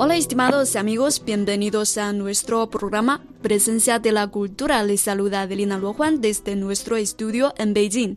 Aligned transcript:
Hola 0.00 0.14
estimados 0.14 0.76
amigos, 0.76 1.24
bienvenidos 1.24 1.98
a 1.98 2.12
nuestro 2.12 2.70
programa 2.70 3.20
Presencia 3.42 3.98
de 3.98 4.12
la 4.12 4.28
Cultura. 4.28 4.84
Les 4.84 5.00
saluda 5.00 5.42
Adelina 5.42 5.76
Luojuan 5.76 6.20
desde 6.20 6.54
nuestro 6.54 6.96
estudio 6.96 7.52
en 7.58 7.74
Beijing. 7.74 8.14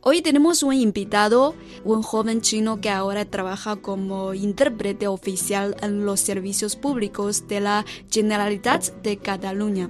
Hoy 0.00 0.22
tenemos 0.22 0.64
un 0.64 0.74
invitado, 0.74 1.54
un 1.84 2.02
joven 2.02 2.40
chino 2.40 2.80
que 2.80 2.90
ahora 2.90 3.26
trabaja 3.26 3.76
como 3.76 4.34
intérprete 4.34 5.06
oficial 5.06 5.76
en 5.84 6.04
los 6.04 6.18
servicios 6.18 6.74
públicos 6.74 7.46
de 7.46 7.60
la 7.60 7.84
Generalitat 8.10 8.90
de 9.04 9.16
Cataluña. 9.18 9.88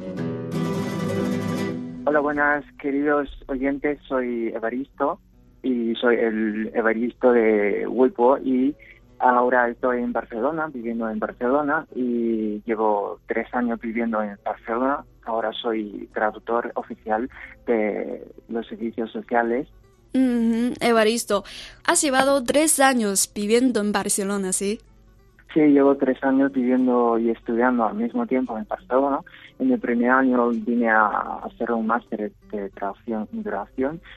Hola, 2.04 2.20
buenas 2.20 2.66
queridos 2.78 3.30
oyentes, 3.46 3.98
soy 4.06 4.48
Evaristo 4.48 5.18
y 5.62 5.94
soy 5.94 6.16
el 6.16 6.70
Evaristo 6.74 7.32
de 7.32 7.86
Huipo 7.86 8.36
y 8.36 8.74
Ahora 9.20 9.68
estoy 9.68 9.98
en 9.98 10.14
Barcelona, 10.14 10.68
viviendo 10.72 11.08
en 11.10 11.18
Barcelona 11.18 11.86
y 11.94 12.62
llevo 12.64 13.20
tres 13.26 13.46
años 13.52 13.78
viviendo 13.78 14.22
en 14.22 14.38
Barcelona. 14.42 15.04
Ahora 15.26 15.52
soy 15.52 16.08
traductor 16.14 16.72
oficial 16.74 17.28
de 17.66 18.26
los 18.48 18.66
servicios 18.66 19.12
sociales. 19.12 19.68
Evaristo, 20.80 21.44
has 21.86 22.00
llevado 22.00 22.42
tres 22.42 22.80
años 22.80 23.30
viviendo 23.34 23.80
en 23.80 23.92
Barcelona, 23.92 24.54
¿sí? 24.54 24.80
Sí, 25.52 25.60
llevo 25.60 25.96
tres 25.96 26.22
años 26.24 26.50
viviendo 26.52 27.18
y 27.18 27.28
estudiando 27.30 27.84
al 27.84 27.96
mismo 27.96 28.26
tiempo 28.26 28.56
en 28.56 28.66
Barcelona. 28.66 29.20
En 29.58 29.70
el 29.70 29.78
primer 29.78 30.10
año 30.10 30.48
vine 30.48 30.88
a 30.88 31.40
hacer 31.44 31.72
un 31.72 31.86
máster 31.86 32.32
de 32.50 32.70
traducción, 32.70 33.28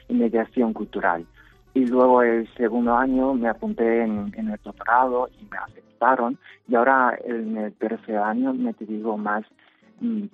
y 0.08 0.14
mediación 0.14 0.72
cultural 0.72 1.26
y 1.74 1.86
luego 1.86 2.22
el 2.22 2.48
segundo 2.54 2.96
año 2.96 3.34
me 3.34 3.48
apunté 3.48 4.02
en, 4.02 4.32
el 4.36 4.58
doctorado 4.62 5.28
y 5.40 5.44
me 5.50 5.58
aceptaron 5.58 6.38
y 6.68 6.76
ahora 6.76 7.18
en 7.24 7.56
el 7.56 7.72
tercer 7.74 8.16
año 8.18 8.54
me 8.54 8.72
dedico 8.72 9.18
más 9.18 9.44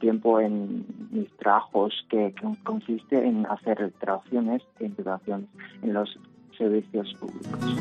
tiempo 0.00 0.40
en 0.40 0.86
mis 1.10 1.30
trabajos 1.36 1.94
que, 2.08 2.34
que, 2.34 2.48
consiste 2.64 3.26
en 3.26 3.46
hacer 3.46 3.92
traducciones 4.00 4.62
e 4.80 4.86
integraciones 4.86 5.48
en 5.82 5.94
los 5.94 6.18
servicios 6.56 7.14
públicos. 7.14 7.76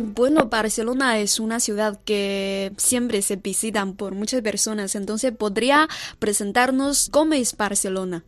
Bueno, 0.00 0.48
Barcelona 0.50 1.18
es 1.18 1.40
una 1.40 1.60
ciudad 1.60 1.98
que 2.04 2.72
siempre 2.76 3.22
se 3.22 3.36
visitan 3.36 3.96
por 3.96 4.14
muchas 4.14 4.42
personas, 4.42 4.94
entonces 4.94 5.32
podría 5.32 5.86
presentarnos 6.18 7.10
cómo 7.10 7.34
es 7.34 7.56
Barcelona. 7.56 8.22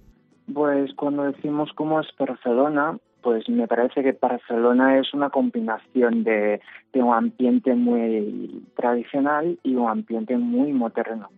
Pues 0.53 0.93
cuando 0.95 1.25
decimos 1.25 1.71
cómo 1.75 2.01
es 2.01 2.07
Barcelona, 2.19 2.99
pues 3.23 3.49
me 3.49 3.67
parece 3.67 4.03
que 4.03 4.13
Barcelona 4.13 4.99
es 4.99 5.15
una 5.15 5.31
combinación 5.31 6.25
de, 6.25 6.61
un 6.93 7.15
ambiente 7.15 7.75
muy 7.75 8.63
tradicional 8.77 9.59
y 9.63 9.75
un 9.75 9.89
ambiente 9.89 10.37
muy 10.37 10.73
moderno 10.73 11.31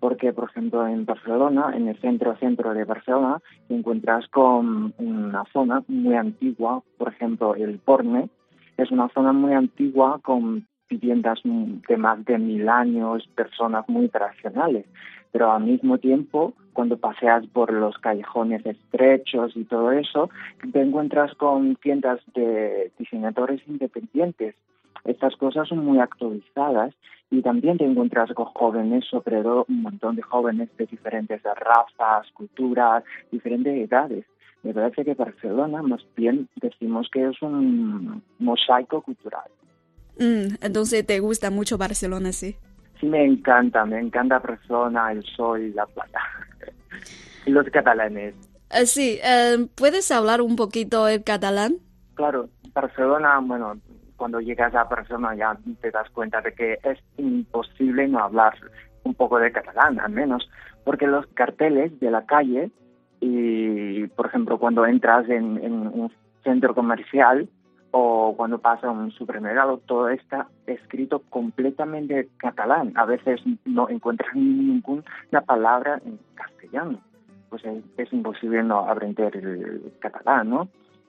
porque 0.00 0.32
por 0.32 0.48
ejemplo 0.48 0.86
en 0.86 1.04
Barcelona, 1.04 1.72
en 1.74 1.88
el 1.88 2.00
centro 2.00 2.34
centro 2.38 2.72
de 2.72 2.84
Barcelona, 2.84 3.42
te 3.68 3.74
encuentras 3.74 4.26
con 4.28 4.94
una 4.96 5.44
zona 5.52 5.82
muy 5.88 6.14
antigua, 6.14 6.82
por 6.96 7.08
ejemplo 7.12 7.54
el 7.54 7.78
Porne, 7.78 8.30
es 8.82 8.90
una 8.90 9.08
zona 9.10 9.32
muy 9.32 9.52
antigua 9.52 10.20
con 10.22 10.66
viviendas 10.88 11.38
de 11.44 11.96
más 11.96 12.24
de 12.24 12.38
mil 12.38 12.68
años, 12.68 13.28
personas 13.34 13.88
muy 13.88 14.08
tradicionales, 14.08 14.86
pero 15.30 15.52
al 15.52 15.62
mismo 15.62 15.98
tiempo, 15.98 16.54
cuando 16.72 16.96
paseas 16.96 17.46
por 17.46 17.72
los 17.72 17.96
callejones 17.98 18.66
estrechos 18.66 19.56
y 19.56 19.64
todo 19.64 19.92
eso, 19.92 20.30
te 20.72 20.80
encuentras 20.80 21.34
con 21.34 21.76
tiendas 21.76 22.20
de 22.34 22.90
diseñadores 22.98 23.60
independientes. 23.68 24.56
Estas 25.04 25.36
cosas 25.36 25.68
son 25.68 25.84
muy 25.84 25.98
actualizadas 25.98 26.94
y 27.30 27.42
también 27.42 27.78
te 27.78 27.84
encuentras 27.84 28.32
con 28.32 28.46
jóvenes, 28.46 29.04
sobre 29.04 29.42
todo 29.42 29.66
un 29.68 29.82
montón 29.82 30.16
de 30.16 30.22
jóvenes 30.22 30.68
de 30.76 30.86
diferentes 30.86 31.42
razas, 31.42 32.30
culturas, 32.32 33.04
diferentes 33.30 33.72
edades 33.76 34.24
me 34.62 34.74
parece 34.74 35.04
que 35.04 35.14
Barcelona 35.14 35.82
más 35.82 36.00
bien 36.16 36.48
decimos 36.56 37.08
que 37.12 37.26
es 37.26 37.40
un 37.42 38.22
mosaico 38.38 39.02
cultural. 39.02 39.50
Mm, 40.18 40.56
entonces 40.60 41.06
te 41.06 41.20
gusta 41.20 41.50
mucho 41.50 41.78
Barcelona, 41.78 42.32
sí. 42.32 42.56
Sí, 43.00 43.06
me 43.06 43.24
encanta, 43.24 43.84
me 43.86 43.98
encanta 43.98 44.38
Barcelona, 44.38 45.12
el 45.12 45.22
sol, 45.24 45.74
la 45.74 45.86
playa. 45.86 46.20
y 47.46 47.50
los 47.50 47.66
catalanes. 47.70 48.34
Eh, 48.70 48.86
sí, 48.86 49.18
eh, 49.24 49.66
¿puedes 49.74 50.10
hablar 50.10 50.42
un 50.42 50.56
poquito 50.56 51.08
el 51.08 51.24
catalán? 51.24 51.76
Claro, 52.14 52.50
Barcelona, 52.74 53.40
bueno, 53.42 53.80
cuando 54.16 54.40
llegas 54.40 54.74
a 54.74 54.84
Barcelona 54.84 55.34
ya 55.34 55.58
te 55.80 55.90
das 55.90 56.08
cuenta 56.10 56.42
de 56.42 56.52
que 56.52 56.78
es 56.84 56.98
imposible 57.16 58.06
no 58.06 58.18
hablar 58.18 58.54
un 59.04 59.14
poco 59.14 59.38
de 59.38 59.50
catalán, 59.50 59.98
al 59.98 60.12
menos, 60.12 60.48
porque 60.84 61.06
los 61.06 61.26
carteles 61.28 61.98
de 62.00 62.10
la 62.10 62.26
calle 62.26 62.70
y, 63.20 64.06
por 64.08 64.26
ejemplo, 64.26 64.58
cuando 64.58 64.86
entras 64.86 65.28
en, 65.28 65.58
un 65.62 66.10
centro 66.42 66.74
comercial 66.74 67.48
o 67.90 68.34
cuando 68.36 68.58
pasa 68.58 68.90
un 68.90 69.10
supermercado, 69.10 69.78
todo 69.78 70.08
está 70.08 70.48
escrito 70.66 71.22
completamente 71.28 72.20
en 72.20 72.28
catalán. 72.38 72.92
A 72.96 73.04
veces 73.04 73.40
no 73.64 73.88
encuentras 73.88 74.34
ninguna 74.34 75.02
palabra 75.44 76.00
en 76.04 76.18
castellano. 76.34 77.00
Pues 77.50 77.62
es, 77.96 78.12
imposible 78.12 78.62
no 78.62 78.88
aprender 78.88 79.36
el 79.36 79.92
catalán, 79.98 80.50
¿no? 80.50 80.68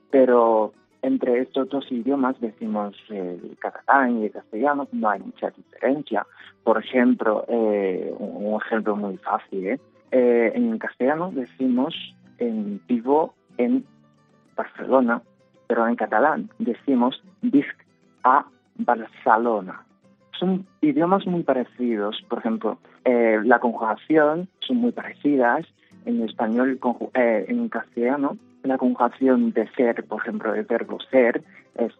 Pero 0.10 0.74
entre 1.04 1.40
estos 1.40 1.70
dos 1.70 1.90
idiomas 1.92 2.40
decimos 2.42 2.96
el 3.10 3.56
catalán 3.60 4.20
y 4.20 4.26
el 4.26 4.32
castellano, 4.32 4.88
no 4.92 5.10
hay 5.10 5.20
mucha 5.20 5.52
diferencia. 5.52 6.26
Por 6.64 6.84
ejemplo, 6.84 7.46
eh, 7.48 8.14
un 8.18 8.60
ejemplo 8.60 8.96
muy 8.96 9.18
fácil, 9.18 9.68
¿eh? 9.68 9.80
Eh, 10.12 10.52
en 10.56 10.78
castellano 10.78 11.32
decimos 11.34 11.96
en 12.38 12.82
vivo 12.88 13.34
en 13.58 13.86
Barcelona, 14.56 15.22
pero 15.68 15.88
en 15.88 15.96
catalán 15.96 16.50
decimos 16.60 17.24
visc 17.42 17.76
a 18.24 18.46
Barcelona. 18.76 19.86
Son 20.38 20.66
idiomas 20.82 21.26
muy 21.28 21.44
parecidos, 21.44 22.22
por 22.28 22.40
ejemplo, 22.40 22.78
eh, 23.06 23.40
la 23.44 23.60
conjugación 23.60 24.50
son 24.60 24.78
muy 24.78 24.92
parecidas. 24.92 25.66
En 26.06 26.24
español, 26.24 26.80
eh, 27.14 27.46
en 27.48 27.70
castellano, 27.70 28.38
la 28.64 28.78
conjugación 28.80 29.52
de 29.54 29.68
ser, 29.74 30.04
por 30.06 30.22
ejemplo, 30.22 30.56
el 30.56 30.66
verbo 30.66 31.00
ser, 31.12 31.44
es 31.76 31.94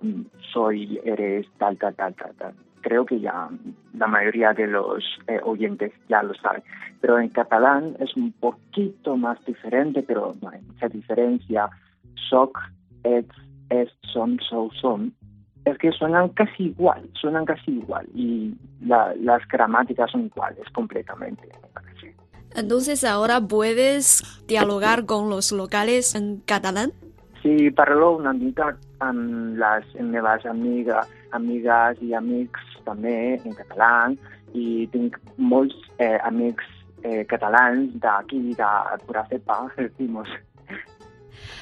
soy, 0.52 1.00
eres, 1.04 1.48
tal, 1.60 1.78
tal, 1.78 1.94
tal, 1.94 2.14
tal 2.16 2.54
creo 2.82 3.06
que 3.06 3.20
ya 3.20 3.50
la 3.98 4.08
mayoría 4.08 4.54
de 4.54 4.68
los 4.68 5.04
eh, 5.28 5.40
oyentes 5.44 5.92
ya 6.10 6.24
lo 6.24 6.34
saben. 6.36 6.64
Pero 7.00 7.20
en 7.20 7.30
catalán 7.30 7.96
es 8.00 8.16
un 8.16 8.32
poquito 8.34 9.18
más 9.18 9.44
diferente, 9.46 10.04
pero 10.04 10.36
no 10.42 10.50
hay 10.50 10.62
mucha 10.62 10.88
diferencia. 10.90 11.70
Soc, 12.30 12.58
ets, 13.04 13.36
est, 13.70 13.92
son, 14.14 14.40
so, 14.48 14.70
son. 14.80 15.14
Es 15.66 15.78
que 15.78 15.92
suenan 15.92 16.30
casi 16.30 16.66
igual, 16.66 17.08
suenan 17.14 17.46
casi 17.46 17.72
igual. 17.72 18.08
Y 18.14 18.56
las 18.82 19.48
gramáticas 19.48 20.12
son 20.12 20.26
iguales 20.26 20.68
completamente, 20.74 21.48
Entonces, 22.56 23.04
¿ahora 23.04 23.40
puedes 23.40 24.24
dialogar 24.48 25.06
con 25.06 25.30
los 25.30 25.52
locales 25.52 26.16
en 26.16 26.42
catalán? 26.42 26.92
Sí, 27.42 27.72
parlo 27.72 28.18
una 28.18 28.34
mica 28.34 28.78
amb 29.02 29.58
les 29.58 29.88
meves 29.98 30.46
amiga, 30.46 31.02
amigues 31.34 32.02
i 32.06 32.14
amics 32.14 32.71
també 32.86 33.40
en 33.40 33.56
català 33.56 34.12
i 34.54 34.88
tinc 34.92 35.18
molts 35.38 35.76
eh, 35.98 36.18
amics 36.24 36.66
eh, 37.04 37.26
catalans 37.26 37.94
d'aquí, 38.04 38.54
de 38.54 38.72
pura 39.06 39.26
cepa, 39.30 39.66
decimos. 39.78 40.28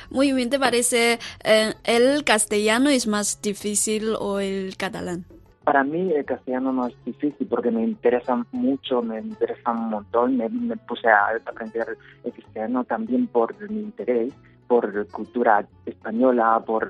Muy 0.10 0.34
bien, 0.34 0.50
¿te 0.50 0.60
parece 0.60 1.20
eh, 1.44 1.74
el 1.84 2.24
castellano 2.24 2.90
es 2.90 3.08
más 3.08 3.42
difícil 3.42 4.16
o 4.20 4.40
el 4.40 4.76
catalán? 4.78 5.26
Para 5.64 5.84
mí 5.84 6.12
el 6.14 6.26
castellano 6.26 6.74
no 6.74 6.88
es 6.88 6.96
difícil 7.06 7.46
porque 7.48 7.70
me 7.70 7.84
interesa 7.84 8.44
mucho, 8.52 9.04
me 9.04 9.20
interesa 9.20 9.72
un 9.72 9.90
montón, 9.90 10.38
me, 10.38 10.50
me 10.50 10.76
puse 10.78 11.08
a 11.08 11.28
aprender 11.46 11.96
el 12.24 12.34
castellano 12.34 12.84
también 12.86 13.28
por 13.28 13.54
mi 13.70 13.82
interés 13.82 14.34
por 14.70 15.08
cultura 15.08 15.66
española, 15.86 16.62
por 16.66 16.90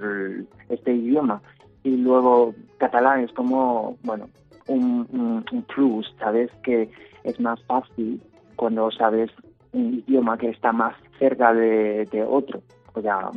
este 0.67 0.93
idioma. 0.93 1.41
Y 1.83 1.97
luego 1.97 2.53
catalán 2.77 3.21
es 3.23 3.31
como, 3.33 3.97
bueno, 4.03 4.29
un, 4.67 5.45
plus, 5.73 6.13
¿sabes? 6.19 6.51
Que 6.63 6.89
es 7.23 7.39
más 7.39 7.61
fácil 7.63 8.21
cuando 8.55 8.91
sabes 8.91 9.31
un 9.71 10.03
idioma 10.07 10.37
que 10.37 10.49
está 10.49 10.71
más 10.71 10.95
cerca 11.17 11.53
de, 11.53 12.05
de 12.11 12.23
otro. 12.23 12.61
O 12.93 13.01
sea, 13.01 13.29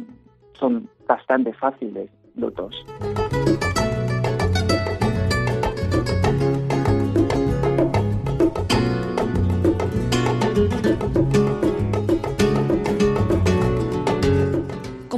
son 0.58 0.88
bastante 1.06 1.52
fáciles 1.52 2.10
los 2.36 2.54
dos. 2.54 2.84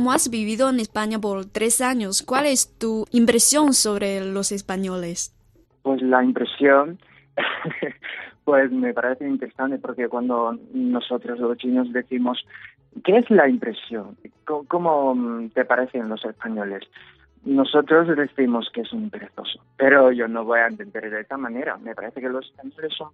Como 0.05 0.13
has 0.13 0.29
vivido 0.29 0.69
en 0.69 0.81
España 0.81 1.19
por 1.19 1.47
tres 1.47 1.81
años, 1.81 2.23
¿cuál 2.23 2.45
es 2.45 2.79
tu 2.79 3.07
impresión 3.11 3.73
sobre 3.73 4.21
los 4.23 4.53
españoles? 4.53 5.35
Pues 5.81 6.03
la 6.03 6.23
impresión, 6.23 6.99
pues 8.45 8.71
me 8.71 8.93
parece 8.93 9.27
interesante 9.27 9.79
porque 9.79 10.07
cuando 10.09 10.59
nosotros 10.75 11.39
los 11.39 11.57
chinos 11.57 11.91
decimos, 11.91 12.45
¿qué 13.03 13.17
es 13.17 13.31
la 13.31 13.49
impresión? 13.49 14.15
¿Cómo 14.45 15.17
te 15.55 15.65
parecen 15.65 16.11
los 16.11 16.23
españoles? 16.27 16.83
Nosotros 17.47 18.15
decimos 18.15 18.69
que 18.75 18.83
es 18.83 18.93
un 18.93 19.09
perezoso, 19.09 19.59
pero 19.79 20.13
yo 20.13 20.29
no 20.29 20.45
voy 20.45 20.61
a 20.61 20.67
entender 20.67 21.09
de 21.09 21.23
esta 21.23 21.39
manera. 21.39 21.79
Me 21.79 21.95
parece 21.95 22.21
que 22.21 22.29
los 22.29 22.45
españoles 22.45 22.93
son 22.95 23.09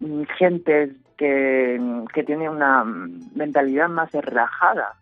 mm, 0.00 0.22
gente 0.38 0.90
que, 1.18 1.78
que 2.14 2.24
tiene 2.24 2.48
una 2.48 2.82
mentalidad 3.34 3.90
más 3.90 4.10
relajada, 4.10 4.94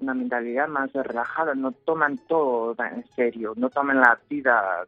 una 0.00 0.14
mentalidad 0.14 0.68
más 0.68 0.92
relajada, 0.92 1.54
no 1.54 1.72
toman 1.72 2.18
todo 2.28 2.74
en 2.84 3.04
serio, 3.14 3.54
no 3.56 3.70
toman 3.70 4.00
la 4.00 4.18
vida 4.28 4.86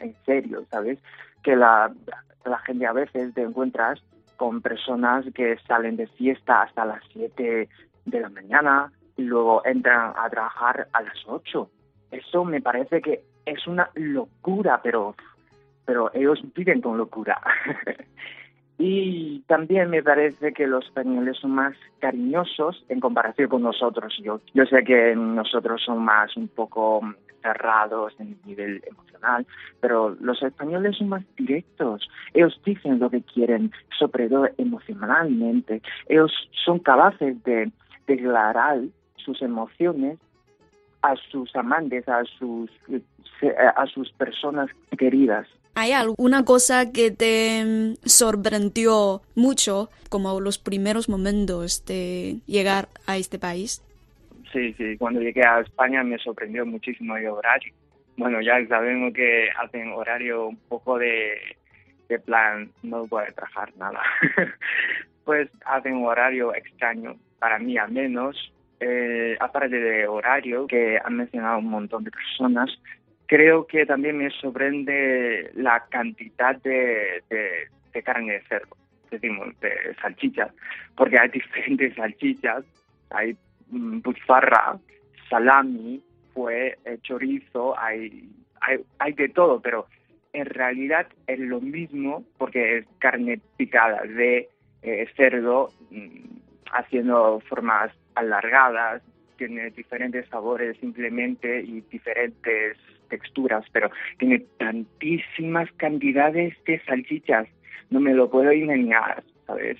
en 0.00 0.14
serio, 0.24 0.64
¿sabes? 0.70 0.98
Que 1.42 1.56
la, 1.56 1.92
la 2.44 2.58
gente 2.60 2.86
a 2.86 2.92
veces 2.92 3.34
te 3.34 3.42
encuentras 3.42 4.02
con 4.36 4.62
personas 4.62 5.24
que 5.34 5.56
salen 5.66 5.96
de 5.96 6.06
fiesta 6.06 6.62
hasta 6.62 6.84
las 6.84 7.02
7 7.12 7.68
de 8.04 8.20
la 8.20 8.28
mañana 8.28 8.90
y 9.16 9.22
luego 9.22 9.64
entran 9.64 10.12
a 10.16 10.28
trabajar 10.28 10.88
a 10.92 11.02
las 11.02 11.16
8 11.26 11.68
eso 12.14 12.44
me 12.44 12.60
parece 12.60 13.00
que 13.02 13.24
es 13.44 13.66
una 13.66 13.90
locura, 13.94 14.80
pero, 14.82 15.14
pero 15.84 16.12
ellos 16.14 16.40
viven 16.54 16.80
con 16.80 16.96
locura. 16.96 17.40
y 18.78 19.40
también 19.46 19.90
me 19.90 20.02
parece 20.02 20.52
que 20.52 20.66
los 20.66 20.84
españoles 20.84 21.36
son 21.40 21.52
más 21.52 21.74
cariñosos 22.00 22.84
en 22.88 23.00
comparación 23.00 23.48
con 23.48 23.62
nosotros. 23.62 24.14
Yo, 24.22 24.40
yo 24.52 24.66
sé 24.66 24.82
que 24.82 25.14
nosotros 25.14 25.82
somos 25.84 26.02
más 26.02 26.36
un 26.36 26.48
poco 26.48 27.00
cerrados 27.40 28.14
en 28.18 28.28
el 28.28 28.46
nivel 28.46 28.82
emocional, 28.86 29.46
pero 29.80 30.16
los 30.20 30.42
españoles 30.42 30.96
son 30.96 31.10
más 31.10 31.22
directos. 31.36 32.08
Ellos 32.32 32.60
dicen 32.64 32.98
lo 32.98 33.10
que 33.10 33.22
quieren, 33.22 33.70
sobre 33.96 34.28
todo 34.28 34.48
emocionalmente. 34.58 35.80
Ellos 36.08 36.32
son 36.64 36.80
capaces 36.80 37.42
de 37.44 37.70
declarar 38.06 38.80
sus 39.16 39.40
emociones 39.42 40.18
a 41.02 41.14
sus 41.30 41.54
amantes, 41.54 42.08
a 42.08 42.24
sus, 42.24 42.70
a 43.76 43.86
sus 43.86 44.10
personas 44.12 44.70
queridas. 44.98 45.46
¿Hay 45.76 45.92
alguna 45.92 46.44
cosa 46.44 46.92
que 46.92 47.10
te 47.10 47.64
mm, 47.64 47.94
sorprendió 48.04 49.22
mucho, 49.34 49.90
como 50.08 50.40
los 50.40 50.58
primeros 50.58 51.08
momentos 51.08 51.84
de 51.84 52.36
llegar 52.46 52.88
a 53.06 53.16
este 53.16 53.38
país? 53.38 53.82
Sí, 54.52 54.72
sí, 54.74 54.96
cuando 54.96 55.20
llegué 55.20 55.44
a 55.44 55.60
España 55.60 56.04
me 56.04 56.18
sorprendió 56.18 56.64
muchísimo 56.64 57.16
el 57.16 57.26
horario. 57.26 57.74
Bueno, 58.16 58.40
ya 58.40 58.64
sabemos 58.68 59.12
que 59.12 59.48
hacen 59.58 59.92
horario 59.92 60.46
un 60.46 60.56
poco 60.68 60.96
de, 60.96 61.56
de 62.08 62.20
plan, 62.20 62.70
no 62.84 63.06
voy 63.06 63.24
a 63.24 63.32
trabajar 63.32 63.72
nada. 63.76 64.00
pues 65.24 65.50
hacen 65.64 65.94
un 65.94 66.06
horario 66.06 66.54
extraño, 66.54 67.16
para 67.40 67.58
mí 67.58 67.76
al 67.76 67.90
menos, 67.90 68.52
eh, 68.78 69.36
aparte 69.40 69.80
de 69.80 70.06
horario, 70.06 70.68
que 70.68 71.00
han 71.04 71.16
mencionado 71.16 71.58
un 71.58 71.70
montón 71.70 72.04
de 72.04 72.12
personas, 72.12 72.70
creo 73.34 73.66
que 73.66 73.84
también 73.84 74.18
me 74.18 74.30
sorprende 74.30 75.50
la 75.54 75.84
cantidad 75.88 76.54
de, 76.62 77.20
carne 78.04 78.34
de 78.34 78.42
cerdo, 78.42 78.76
decimos, 79.10 79.48
de 79.58 79.72
salchichas, 80.00 80.52
porque 80.96 81.18
hay 81.18 81.28
diferentes 81.40 81.96
salchichas, 81.96 82.64
hay 83.10 83.36
mm, 83.70 84.02
buzfarra, 84.02 84.78
salami, 85.28 86.00
fue 86.32 86.78
eh, 86.84 86.98
chorizo, 87.02 87.76
hay, 87.76 88.28
hay, 88.60 88.78
hay 89.00 89.12
de 89.14 89.28
todo, 89.30 89.60
pero 89.60 89.88
en 90.32 90.46
realidad 90.46 91.08
es 91.26 91.40
lo 91.40 91.60
mismo 91.60 92.24
porque 92.38 92.78
es 92.78 92.86
carne 93.00 93.40
picada 93.56 94.02
de 94.02 94.48
eh, 94.82 95.08
cerdo 95.16 95.70
mm, 95.90 96.38
haciendo 96.70 97.40
formas 97.48 97.90
alargadas, 98.14 99.02
tiene 99.38 99.70
diferentes 99.70 100.28
sabores 100.28 100.76
simplemente 100.78 101.62
y 101.62 101.80
diferentes 101.90 102.78
texturas, 103.08 103.64
pero 103.72 103.90
tiene 104.18 104.40
tantísimas 104.58 105.70
cantidades 105.76 106.54
de 106.66 106.80
salchichas, 106.84 107.48
no 107.90 108.00
me 108.00 108.14
lo 108.14 108.30
puedo 108.30 108.52
imaginar, 108.52 109.22
¿sabes? 109.46 109.78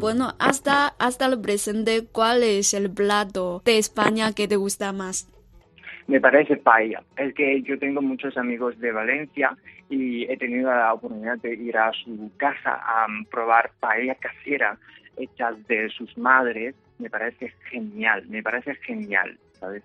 bueno, 0.00 0.34
hasta, 0.40 0.88
hasta 0.98 1.26
el 1.26 1.40
presente, 1.40 2.04
¿cuál 2.10 2.42
es 2.42 2.74
el 2.74 2.90
plato 2.90 3.62
de 3.64 3.78
España 3.78 4.32
que 4.32 4.48
te 4.48 4.56
gusta 4.56 4.92
más? 4.92 5.28
Me 6.10 6.20
parece 6.20 6.56
paella. 6.56 7.04
Es 7.16 7.32
que 7.34 7.62
yo 7.62 7.78
tengo 7.78 8.02
muchos 8.02 8.36
amigos 8.36 8.76
de 8.80 8.90
Valencia 8.90 9.56
y 9.88 10.24
he 10.24 10.36
tenido 10.36 10.68
la 10.68 10.92
oportunidad 10.92 11.38
de 11.38 11.54
ir 11.54 11.78
a 11.78 11.92
su 11.92 12.32
casa 12.36 12.80
a 12.82 13.06
probar 13.30 13.70
paella 13.78 14.16
casera 14.16 14.76
hechas 15.16 15.64
de 15.68 15.88
sus 15.90 16.18
madres. 16.18 16.74
Me 16.98 17.08
parece 17.08 17.54
genial, 17.70 18.26
me 18.28 18.42
parece 18.42 18.74
genial, 18.74 19.38
¿sabes? 19.52 19.84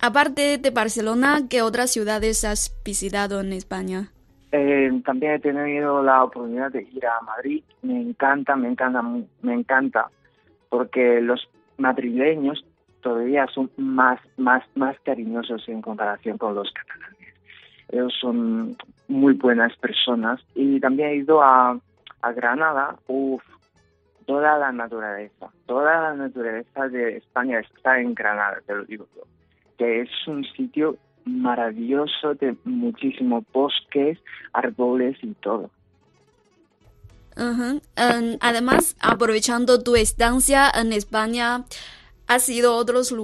Aparte 0.00 0.58
de 0.58 0.70
Barcelona, 0.70 1.42
¿qué 1.48 1.62
otras 1.62 1.92
ciudades 1.92 2.44
has 2.44 2.76
visitado 2.84 3.40
en 3.40 3.52
España? 3.52 4.08
Eh, 4.50 4.90
también 5.04 5.34
he 5.34 5.38
tenido 5.38 6.02
la 6.02 6.24
oportunidad 6.24 6.72
de 6.72 6.82
ir 6.92 7.06
a 7.06 7.20
Madrid. 7.24 7.62
Me 7.82 8.00
encanta, 8.00 8.56
me 8.56 8.66
encanta, 8.66 9.00
me 9.42 9.54
encanta, 9.54 10.10
porque 10.70 11.20
los 11.20 11.48
madrileños 11.78 12.64
todavía 13.06 13.46
son 13.54 13.70
más, 13.76 14.18
más, 14.36 14.64
más 14.74 14.96
cariñosos 15.04 15.68
en 15.68 15.80
comparación 15.80 16.38
con 16.38 16.56
los 16.56 16.68
catalanes. 16.72 17.34
Ellos 17.88 18.12
son 18.20 18.76
muy 19.06 19.34
buenas 19.34 19.76
personas. 19.76 20.40
Y 20.56 20.80
también 20.80 21.10
he 21.10 21.16
ido 21.18 21.40
a, 21.40 21.78
a 22.22 22.32
Granada. 22.32 22.96
Uf, 23.06 23.40
toda 24.26 24.58
la 24.58 24.72
naturaleza, 24.72 25.46
toda 25.66 26.00
la 26.02 26.14
naturaleza 26.14 26.88
de 26.88 27.18
España 27.18 27.60
está 27.60 28.00
en 28.00 28.12
Granada, 28.12 28.60
te 28.66 28.74
lo 28.74 28.84
digo 28.84 29.06
yo. 29.14 29.22
Que 29.78 30.00
es 30.00 30.10
un 30.26 30.42
sitio 30.56 30.96
maravilloso 31.24 32.34
de 32.34 32.56
muchísimos 32.64 33.44
bosques, 33.52 34.18
árboles 34.52 35.16
y 35.22 35.32
todo. 35.34 35.70
además, 38.40 38.96
aprovechando 39.00 39.80
tu 39.80 39.94
estancia 39.94 40.72
en 40.74 40.92
España, 40.92 41.62
¿has 42.26 42.48
ido 42.48 42.72
a 42.72 42.76
otros 42.76 43.14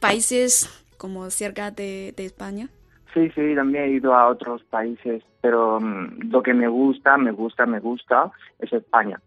países 0.00 0.68
como 0.96 1.30
cerca 1.30 1.70
de, 1.70 2.14
España? 2.16 2.68
Sí, 3.14 3.30
sí, 3.34 3.54
también 3.54 3.84
he 3.84 3.88
ido 3.88 4.14
a 4.14 4.28
otros 4.28 4.62
países, 4.64 5.22
pero 5.40 5.80
mm, 5.80 6.30
lo 6.30 6.42
que 6.42 6.54
me 6.54 6.68
gusta, 6.68 7.16
me 7.16 7.32
gusta, 7.32 7.66
me 7.66 7.80
gusta 7.80 8.30
es 8.58 8.72
España. 8.72 9.20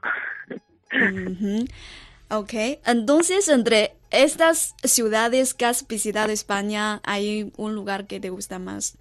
Ok, 2.30 2.54
entonces 2.86 3.48
entre 3.48 3.92
estas 4.10 4.76
ciudades 4.84 5.54
que 5.54 5.66
has 5.66 5.88
visitado 5.88 6.32
España, 6.32 7.00
¿hay 7.04 7.52
un 7.58 7.76
lugar 7.76 8.08
que 8.08 8.20
te 8.20 8.32
gusta 8.32 8.58
más? 8.58 8.98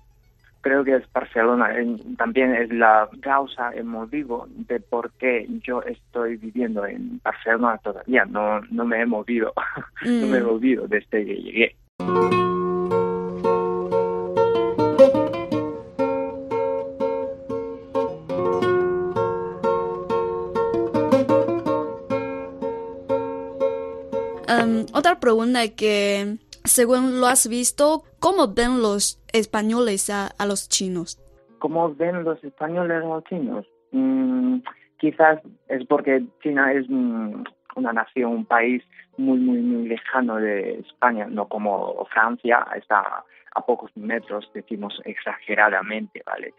Creo 0.63 0.85
que 0.85 0.97
es 0.97 1.13
Barcelona. 1.13 1.71
También 2.17 2.55
es 2.55 2.73
la 2.73 3.09
causa, 3.21 3.71
el 3.71 3.85
motivo 3.85 4.47
de 4.49 4.81
por 4.81 5.13
qué 5.13 5.47
yo 5.63 5.83
estoy 5.83 6.37
viviendo 6.37 6.87
en 6.87 7.21
Barcelona 7.23 7.79
todavía. 7.79 8.25
No, 8.25 8.61
no 8.71 8.85
me 8.85 9.03
he 9.03 9.07
movido, 9.07 9.53
no 10.05 10.27
me 10.29 10.39
he 10.39 10.41
mm. 10.41 10.47
movido 10.47 10.89
desde 10.89 11.25
que 11.27 11.35
llegué. 11.35 11.77
otra 24.93 25.19
pregunta 25.19 25.69
que, 25.69 26.37
según 26.65 27.21
lo 27.21 27.27
has 27.27 27.49
visto, 27.49 28.03
¿cómo 28.21 28.49
ven 28.55 28.83
los 28.83 29.21
españoles 29.33 30.11
a, 30.11 30.31
los 30.47 30.69
chinos? 30.69 31.19
¿Cómo 31.59 31.95
ven 31.95 32.25
los 32.25 32.43
españoles 32.43 33.03
a 33.03 33.07
los 33.07 33.25
chinos? 33.25 33.67
Mm, 33.93 34.59
quizás 34.99 35.41
es 35.69 35.85
porque 35.87 36.23
China 36.43 36.73
es 36.73 36.89
mm, 36.89 37.45
una 37.77 37.93
nación, 37.93 38.33
un 38.33 38.45
país 38.45 38.83
muy, 39.17 39.39
muy, 39.39 39.61
muy 39.61 39.89
lejano 39.89 40.37
de 40.37 40.81
España, 40.81 41.27
no 41.29 41.49
como 41.49 42.05
Francia, 42.07 42.67
está 42.77 43.25
a 43.55 43.67
pocos 43.67 43.91
metros, 43.97 44.51
decimos 44.55 45.01
exageradamente, 45.05 46.23
¿vale? 46.25 46.55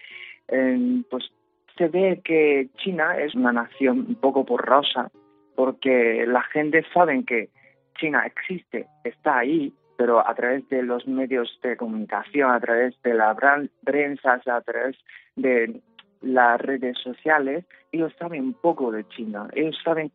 pues 1.10 1.32
se 1.78 1.88
ve 1.88 2.22
que 2.24 2.70
China 2.78 3.18
es 3.18 3.34
una 3.34 3.52
nación 3.52 4.06
un 4.08 4.16
poco 4.16 4.44
borrosa 4.44 5.10
porque 5.56 6.26
la 6.28 6.42
gente 6.44 6.84
sabe 6.94 7.24
que 7.26 7.50
China 7.98 8.26
existe, 8.26 8.88
está 9.04 9.40
ahí, 9.40 9.74
pero 9.98 10.26
a 10.28 10.34
través 10.34 10.68
de 10.70 10.84
los 10.84 11.08
medios 11.08 11.60
de 11.62 11.78
comunicación, 11.78 12.52
a 12.52 12.60
través 12.60 13.00
de 13.04 13.14
la 13.14 13.36
prensa, 13.84 14.42
a 14.46 14.62
través 14.62 14.98
de 15.36 15.82
las 16.22 16.60
redes 16.62 16.98
sociales, 17.00 17.66
ellos 17.92 18.14
saben 18.18 18.54
poco 18.54 18.92
de 18.92 19.08
China. 19.10 19.48
Ellos 19.54 19.78
saben 19.84 20.12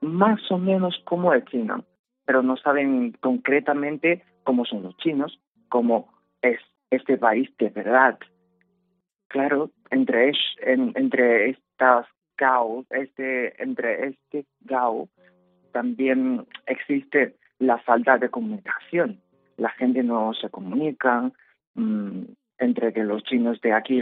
más 0.00 0.40
o 0.50 0.58
menos 0.58 1.00
cómo 1.04 1.32
es 1.32 1.44
China, 1.46 1.82
pero 2.26 2.42
no 2.42 2.56
saben 2.56 3.12
concretamente 3.20 4.22
cómo 4.42 4.64
son 4.64 4.82
los 4.82 4.96
chinos, 4.98 5.40
cómo 5.68 6.12
es 6.42 6.60
este 6.90 7.16
país 7.16 7.50
de 7.58 7.70
verdad. 7.70 8.18
Claro, 9.28 9.70
entre, 9.90 10.32
entre 10.62 11.50
estas 11.50 12.06
caos, 12.36 12.86
este, 12.90 13.60
entre 13.62 14.08
este 14.08 14.44
gao, 14.60 15.08
también 15.72 16.46
existe 16.66 17.34
la 17.66 17.78
falta 17.78 18.18
de 18.18 18.28
comunicación. 18.28 19.20
La 19.56 19.70
gente 19.70 20.02
no 20.02 20.32
se 20.34 20.50
comunica, 20.50 21.30
mm, 21.74 22.22
entre 22.58 22.92
que 22.92 23.04
los 23.04 23.22
chinos 23.24 23.60
de 23.60 23.72
aquí, 23.72 24.00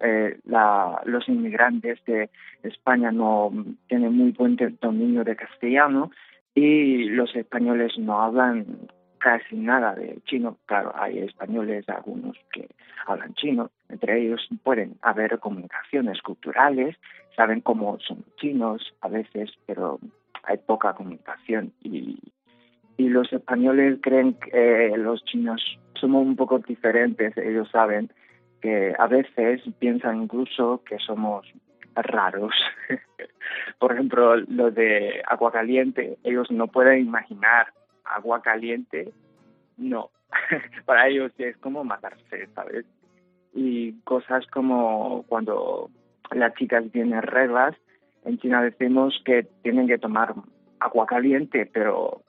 eh, 0.00 0.38
la, 0.44 1.00
los 1.04 1.28
inmigrantes 1.28 2.04
de 2.04 2.30
España 2.62 3.10
no 3.10 3.50
tienen 3.88 4.14
muy 4.14 4.32
buen 4.32 4.56
dominio 4.80 5.24
de 5.24 5.36
castellano 5.36 6.10
y 6.54 7.04
los 7.04 7.34
españoles 7.34 7.98
no 7.98 8.20
hablan 8.20 8.88
casi 9.18 9.56
nada 9.56 9.94
de 9.94 10.18
chino. 10.26 10.58
Claro, 10.66 10.92
hay 10.94 11.18
españoles, 11.20 11.88
algunos 11.88 12.36
que 12.52 12.68
hablan 13.06 13.34
chino, 13.34 13.70
entre 13.88 14.20
ellos 14.20 14.46
pueden 14.62 14.96
haber 15.00 15.38
comunicaciones 15.38 16.20
culturales, 16.20 16.96
saben 17.34 17.62
cómo 17.62 17.98
son 18.00 18.24
chinos 18.36 18.94
a 19.00 19.08
veces, 19.08 19.50
pero 19.66 19.98
hay 20.44 20.58
poca 20.58 20.92
comunicación 20.94 21.72
y, 21.82 22.18
y 22.96 23.08
los 23.08 23.32
españoles 23.32 23.98
creen 24.02 24.34
que 24.34 24.92
los 24.96 25.24
chinos 25.24 25.62
somos 25.94 26.26
un 26.26 26.36
poco 26.36 26.58
diferentes, 26.58 27.36
ellos 27.36 27.68
saben 27.70 28.10
que 28.60 28.94
a 28.98 29.06
veces 29.06 29.62
piensan 29.78 30.22
incluso 30.22 30.82
que 30.84 30.98
somos 30.98 31.46
raros. 31.94 32.54
Por 33.78 33.92
ejemplo, 33.92 34.36
lo 34.36 34.70
de 34.70 35.22
agua 35.26 35.52
caliente, 35.52 36.18
ellos 36.24 36.50
no 36.50 36.68
pueden 36.68 37.00
imaginar 37.00 37.68
agua 38.04 38.42
caliente, 38.42 39.12
no. 39.76 40.10
Para 40.86 41.08
ellos 41.08 41.32
es 41.38 41.56
como 41.58 41.84
matarse, 41.84 42.48
¿sabes? 42.54 42.84
Y 43.52 43.92
cosas 44.02 44.46
como 44.48 45.24
cuando 45.28 45.90
las 46.32 46.54
chicas 46.54 46.84
tienen 46.92 47.22
reglas, 47.22 47.74
en 48.24 48.38
China 48.38 48.62
decimos 48.62 49.20
que 49.24 49.46
tienen 49.62 49.86
que 49.86 49.98
tomar 49.98 50.34
agua 50.80 51.06
caliente, 51.06 51.70
pero 51.72 52.22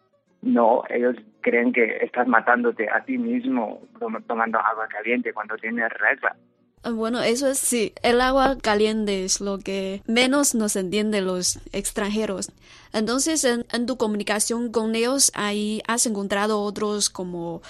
no, 0.45 0.83
ellos 0.89 1.15
creen 1.41 1.73
que 1.73 1.97
estás 2.01 2.27
matándote 2.27 2.87
a 2.89 3.03
ti 3.03 3.17
mismo 3.17 3.81
tomando 4.27 4.59
agua 4.59 4.87
caliente 4.87 5.33
cuando 5.33 5.57
tienes 5.57 5.89
regla. 5.89 6.35
Ah, 6.83 6.91
bueno, 6.91 7.21
eso 7.21 7.47
es 7.47 7.57
sí. 7.57 7.93
El 8.03 8.21
agua 8.21 8.57
caliente 8.61 9.25
es 9.25 9.41
lo 9.41 9.57
que 9.57 10.01
menos 10.07 10.53
nos 10.53 10.75
entienden 10.75 11.25
los 11.25 11.57
extranjeros. 11.73 12.51
Entonces, 12.93 13.43
en, 13.43 13.65
en 13.73 13.87
tu 13.87 13.97
comunicación 13.97 14.71
con 14.71 14.93
ellos, 14.93 15.31
ahí 15.35 15.81
has 15.87 16.05
encontrado 16.05 16.61
otros 16.61 17.09
como 17.09 17.63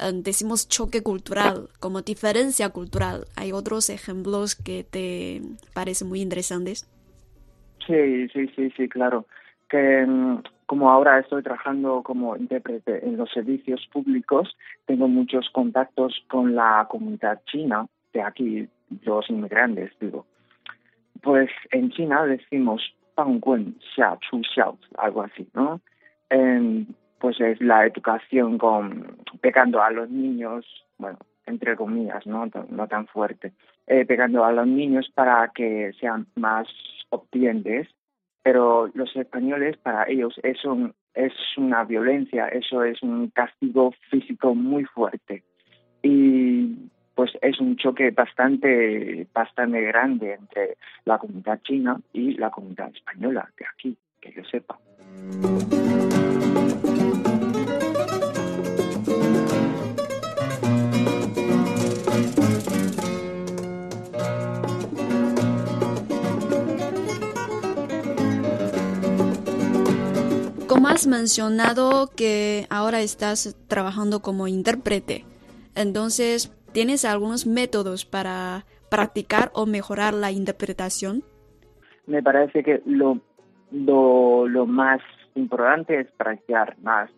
eh, 0.00 0.12
decimos 0.12 0.68
choque 0.68 1.02
cultural, 1.02 1.68
como 1.80 2.02
diferencia 2.02 2.68
cultural. 2.68 3.24
¿Hay 3.36 3.52
otros 3.52 3.90
ejemplos 3.90 4.54
que 4.54 4.84
te 4.84 5.40
parecen 5.74 6.08
muy 6.08 6.20
interesantes? 6.20 6.86
Sí, 7.86 8.28
sí, 8.28 8.48
sí, 8.54 8.70
sí, 8.76 8.88
claro. 8.88 9.26
Que 9.68 10.04
mm, 10.06 10.42
como 10.68 10.90
ahora 10.90 11.18
estoy 11.18 11.42
trabajando 11.42 12.02
como 12.02 12.36
intérprete 12.36 13.02
en 13.06 13.16
los 13.16 13.30
servicios 13.30 13.88
públicos, 13.90 14.54
tengo 14.84 15.08
muchos 15.08 15.48
contactos 15.48 16.22
con 16.28 16.54
la 16.54 16.86
comunidad 16.90 17.40
china 17.46 17.86
de 18.12 18.20
aquí, 18.20 18.68
los 19.00 19.30
inmigrantes, 19.30 19.90
digo. 19.98 20.26
Pues 21.22 21.48
en 21.70 21.90
China 21.90 22.26
decimos 22.26 22.82
xia 23.16 24.18
chu 24.20 24.42
xiao, 24.54 24.78
algo 24.98 25.22
así, 25.22 25.48
¿no? 25.54 25.80
pues 27.18 27.40
es 27.40 27.58
la 27.62 27.86
educación 27.86 28.58
con 28.58 29.16
pegando 29.40 29.82
a 29.82 29.90
los 29.90 30.10
niños, 30.10 30.66
bueno, 30.98 31.18
entre 31.46 31.76
comillas, 31.76 32.26
no, 32.26 32.46
no 32.68 32.86
tan 32.86 33.06
fuerte, 33.06 33.54
eh, 33.86 34.04
pegando 34.04 34.44
a 34.44 34.52
los 34.52 34.66
niños 34.66 35.10
para 35.14 35.48
que 35.48 35.92
sean 35.98 36.26
más 36.36 36.68
obedientes 37.08 37.88
pero 38.48 38.90
los 38.94 39.14
españoles 39.14 39.76
para 39.76 40.08
ellos 40.08 40.32
eso 40.42 40.90
es 41.12 41.34
una 41.58 41.84
violencia, 41.84 42.48
eso 42.48 42.82
es 42.82 43.02
un 43.02 43.28
castigo 43.28 43.92
físico 44.08 44.54
muy 44.54 44.84
fuerte 44.84 45.42
y 46.02 46.88
pues 47.14 47.32
es 47.42 47.60
un 47.60 47.76
choque 47.76 48.10
bastante 48.10 49.26
bastante 49.34 49.82
grande 49.82 50.32
entre 50.32 50.78
la 51.04 51.18
comunidad 51.18 51.60
china 51.60 52.00
y 52.14 52.38
la 52.38 52.48
comunidad 52.48 52.90
española 52.94 53.50
de 53.58 53.66
aquí, 53.66 53.98
que 54.18 54.32
yo 54.32 54.42
sepa. 54.44 54.78
Has 70.98 71.06
mencionado 71.06 72.10
que 72.16 72.66
ahora 72.70 72.98
estás 73.02 73.56
trabajando 73.68 74.18
como 74.18 74.48
intérprete. 74.48 75.24
Entonces, 75.76 76.52
¿tienes 76.72 77.04
algunos 77.04 77.46
métodos 77.46 78.04
para 78.04 78.64
practicar 78.90 79.52
o 79.54 79.64
mejorar 79.64 80.12
la 80.12 80.32
interpretación? 80.32 81.22
Me 82.08 82.20
parece 82.20 82.64
que 82.64 82.82
lo, 82.84 83.20
lo, 83.70 84.66
más 84.66 85.00
importante 85.36 86.00
es 86.00 86.10
practicar 86.16 86.76
más. 86.80 87.08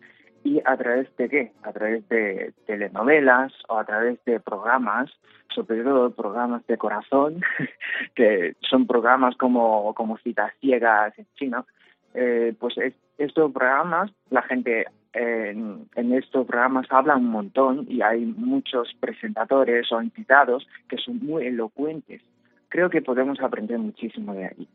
¿Y 0.43 0.61
a 0.63 0.77
través 0.77 1.07
de 1.17 1.27
qué? 1.27 1.51
A 1.63 1.73
través 1.73 2.07
de 2.07 2.53
telenovelas 2.67 3.51
o 3.67 3.79
a 3.79 3.85
través 3.85 4.23
de 4.25 4.39
programas, 4.39 5.09
sobre 5.55 5.81
todo 5.81 6.11
programas 6.11 6.67
de 6.67 6.77
corazón, 6.77 7.41
que 8.15 8.53
son 8.59 8.85
programas 8.85 9.35
como, 9.37 9.95
como 9.95 10.19
citas 10.19 10.51
ciegas 10.59 11.17
en 11.17 11.25
chino, 11.33 11.65
eh, 12.13 12.53
pues 12.59 12.75
estos 13.17 13.51
programas, 13.51 14.11
la 14.29 14.41
gente 14.43 14.85
en, 15.13 16.13
estos 16.13 16.47
programas 16.47 16.87
habla 16.89 17.15
un 17.15 17.27
montón 17.27 17.85
y 17.89 18.01
hay 18.01 18.25
muchos 18.25 18.93
presentadores 18.99 19.91
o 19.91 20.01
invitados 20.01 20.67
que 20.87 20.97
son 20.97 21.19
muy 21.19 21.47
elocuentes. 21.47 22.21
Creo 22.69 22.89
que 22.89 23.01
podemos 23.01 23.39
aprender 23.41 23.77
muchísimo 23.79 24.33
de 24.33 24.45
ahí. 24.45 24.67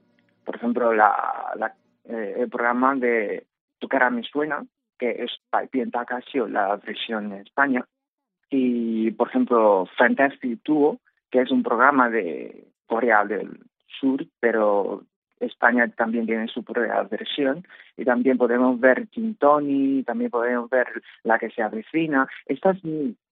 Por 0.45 0.57
ejemplo, 0.57 0.93
la, 0.93 1.75
eh, 2.05 2.35
el 2.38 2.49
programa 2.49 2.95
de 2.95 3.47
Tu 3.78 3.88
cara 3.88 4.11
me 4.11 4.23
suena, 4.23 4.64
que 4.99 5.25
es 5.25 5.31
bien 5.73 5.90
Takashi, 5.90 6.38
la 6.49 6.76
versión 6.76 7.33
en 7.33 7.40
España. 7.40 7.85
Y, 8.50 9.11
por 9.12 9.28
ejemplo, 9.28 9.88
Fantastic 9.97 10.62
Duo, 10.62 11.00
que 11.31 11.40
es 11.40 11.50
un 11.50 11.62
programa 11.62 12.09
de 12.11 12.69
Corea 12.87 13.25
del 13.25 13.59
Sur, 13.99 14.25
pero 14.38 15.02
España 15.40 15.88
también 15.97 16.26
tiene 16.26 16.49
su 16.49 16.62
propia 16.62 17.02
versión 17.02 17.66
y 17.97 18.05
también 18.05 18.38
podemos 18.38 18.78
ver 18.81 19.07
Tintoni, 19.09 20.02
también 20.05 20.31
podemos 20.31 20.71
ver 20.71 20.87
La 21.25 21.38
que 21.38 21.50
se 21.50 21.62
avecina. 21.62 22.28
Estas 22.47 22.78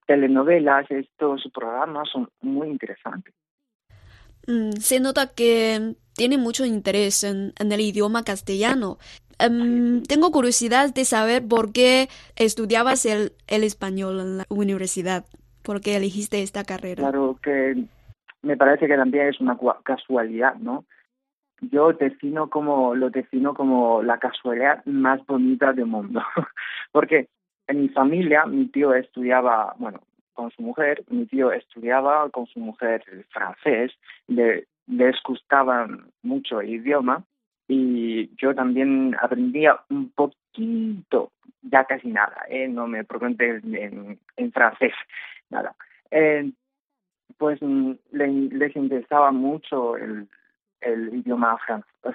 telenovelas, 0.07 0.91
estos 0.91 1.49
programas 1.53 2.09
son 2.11 2.29
muy 2.41 2.69
interesantes. 2.69 3.35
Mm, 4.47 4.73
se 4.73 5.01
nota 5.01 5.33
que 5.35 5.95
tiene 6.15 6.39
mucho 6.39 6.65
interés 6.65 7.25
en, 7.25 7.53
el 7.59 7.81
idioma 7.81 8.23
castellano. 8.25 8.99
Em, 9.39 10.03
tengo 10.03 10.31
curiosidad 10.31 10.93
de 10.93 11.05
saber 11.05 11.47
por 11.47 11.73
qué 11.73 12.09
estudiabas 12.37 13.07
el, 13.07 13.33
el 13.49 13.65
español 13.65 14.21
en 14.21 14.39
la 14.39 14.45
universidad, 14.49 15.25
por 15.63 15.81
qué 15.81 15.97
elegiste 15.97 16.43
esta 16.43 16.65
carrera. 16.65 17.03
Claro 17.03 17.39
que 17.43 17.85
me 18.43 18.57
parece 18.57 18.87
que 18.87 18.97
también 18.97 19.29
es 19.29 19.41
una 19.41 19.59
casualidad, 19.83 20.55
¿no? 20.57 20.85
Yo 21.71 21.93
defino 21.93 22.51
como, 22.51 22.95
lo 22.95 23.11
defino 23.11 23.55
como 23.55 24.03
la 24.03 24.19
casualidad 24.19 24.85
más 24.87 25.25
bonita 25.27 25.73
del 25.73 25.87
mundo. 25.87 26.23
Porque 26.93 27.29
en 27.67 27.83
mi 27.83 27.89
familia, 27.89 28.47
mi 28.47 28.67
tío 28.67 28.95
estudiaba, 28.95 29.75
bueno, 29.79 30.01
con 30.35 30.51
su 30.51 30.63
mujer, 30.63 31.05
mi 31.09 31.27
tío 31.27 31.53
estudiaba 31.53 32.29
con 32.31 32.47
su 32.47 32.61
mujer 32.61 33.03
francés, 33.31 33.93
le, 34.27 34.67
les 34.87 35.17
gustaba 35.23 35.89
mucho 36.23 36.61
el 36.61 36.71
idioma 36.71 37.25
y 37.69 38.35
yo 38.37 38.55
también 38.55 39.17
aprendía 39.21 39.81
un 39.89 40.11
poquito, 40.11 41.33
ya 41.63 41.85
casi 41.85 42.09
nada, 42.09 42.45
¿eh? 42.49 42.69
no 42.69 42.87
me 42.87 43.05
pregunté 43.05 43.61
en, 43.63 44.19
en 44.37 44.53
francés, 44.53 44.93
nada. 45.51 45.75
Eh, 46.11 46.51
pues 47.39 47.61
mm, 47.63 47.93
les 48.13 48.77
interesaba 48.77 49.33
mucho 49.33 49.97
el, 49.97 50.29
el 50.95 51.15
idioma 51.15 51.59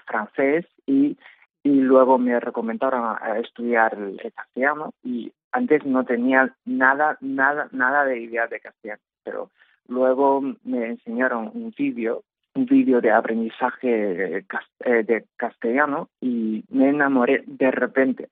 francés 0.05 0.65
y, 0.85 1.17
y 1.63 1.69
luego 1.69 2.17
me 2.17 2.39
recomendaron 2.39 3.17
a 3.21 3.37
estudiar 3.39 3.93
el, 3.95 4.19
castellano 4.33 4.93
y 5.03 5.31
antes 5.51 5.85
no 5.85 6.03
tenía 6.05 6.55
nada, 6.65 7.17
nada, 7.21 7.67
nada 7.71 8.05
de 8.05 8.19
idea 8.19 8.47
de 8.47 8.59
castellano, 8.59 9.01
pero 9.23 9.49
luego 9.87 10.41
me 10.63 10.85
enseñaron 10.85 11.51
un 11.53 11.73
vídeo, 11.77 12.23
un 12.55 12.65
vídeo 12.65 13.01
de 13.01 13.11
aprendizaje 13.11 14.37
eh, 14.37 15.03
de 15.03 15.25
castellano 15.35 16.09
y 16.21 16.63
me 16.69 16.89
enamoré 16.89 17.43
de 17.45 17.71
repente 17.71 18.29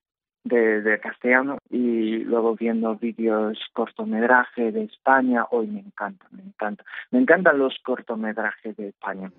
de, 0.47 0.99
castellano 1.01 1.57
y 1.69 2.19
luego 2.19 2.55
viendo 2.55 2.95
vídeos 2.95 3.59
cortometrajes 3.73 4.73
de 4.73 4.83
España, 4.83 5.45
hoy 5.51 5.67
me 5.67 5.79
encanta, 5.79 6.25
me 6.31 6.43
encanta. 6.43 6.83
Me 7.11 7.19
encantan 7.19 7.59
los 7.59 7.77
cortometrajes 7.83 8.75
de 8.77 8.89
España. 8.89 9.31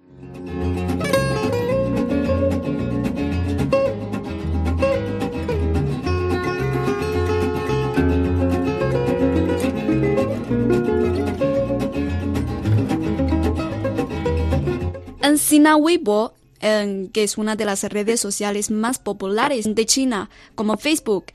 En 15.29 15.37
Sina 15.37 15.77
Weibo, 15.77 16.33
que 16.59 17.23
es 17.23 17.37
una 17.37 17.55
de 17.55 17.67
las 17.67 17.85
redes 17.85 18.19
sociales 18.19 18.71
más 18.71 18.99
populares 18.99 19.75
de 19.75 19.85
China, 19.85 20.31
como 20.55 20.79
Facebook, 20.79 21.27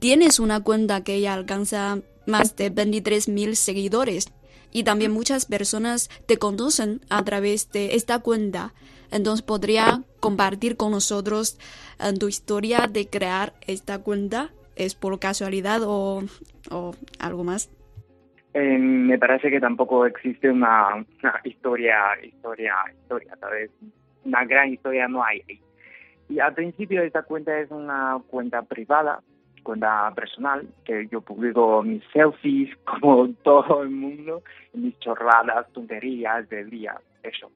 tienes 0.00 0.38
una 0.38 0.62
cuenta 0.62 1.02
que 1.02 1.18
ya 1.18 1.32
alcanza 1.32 2.00
más 2.26 2.56
de 2.56 2.70
23.000 2.70 3.54
seguidores 3.54 4.26
y 4.70 4.84
también 4.84 5.12
muchas 5.12 5.46
personas 5.46 6.10
te 6.26 6.36
conducen 6.36 7.00
a 7.08 7.24
través 7.24 7.72
de 7.72 7.94
esta 7.94 8.18
cuenta. 8.18 8.74
Entonces 9.10 9.40
podría 9.40 10.04
compartir 10.20 10.76
con 10.76 10.90
nosotros 10.90 11.56
eh, 12.00 12.12
tu 12.12 12.28
historia 12.28 12.86
de 12.86 13.08
crear 13.08 13.54
esta 13.66 14.00
cuenta. 14.00 14.52
¿Es 14.76 14.94
por 14.94 15.18
casualidad 15.18 15.80
o 15.84 16.22
algo 17.18 17.44
más? 17.44 17.70
Eh, 18.54 18.78
me 18.78 19.18
parece 19.18 19.50
que 19.50 19.60
tampoco 19.60 20.04
existe 20.04 20.50
una, 20.50 21.04
historia, 21.44 22.18
historia, 22.22 22.74
historia, 22.92 23.36
¿sabes? 23.40 23.70
Una 24.24 24.44
gran 24.44 24.72
historia 24.72 25.08
no 25.08 25.24
hay. 25.24 25.42
Y 26.28 26.38
al 26.38 26.54
principio 26.54 27.02
esta 27.02 27.22
cuenta 27.22 27.58
es 27.58 27.70
una 27.70 28.18
cuenta 28.28 28.62
privada, 28.62 29.20
cuenta 29.62 30.12
personal, 30.14 30.66
que 30.84 31.08
yo 31.08 31.20
publico 31.22 31.82
mis 31.82 32.02
selfies 32.12 32.76
como 32.84 33.28
todo 33.42 33.82
el 33.82 33.90
mundo, 33.90 34.42
mis 34.74 34.98
chorradas, 34.98 35.70
tonterías 35.72 36.48
del 36.48 36.68
día, 36.68 37.00
eso. 37.22 37.50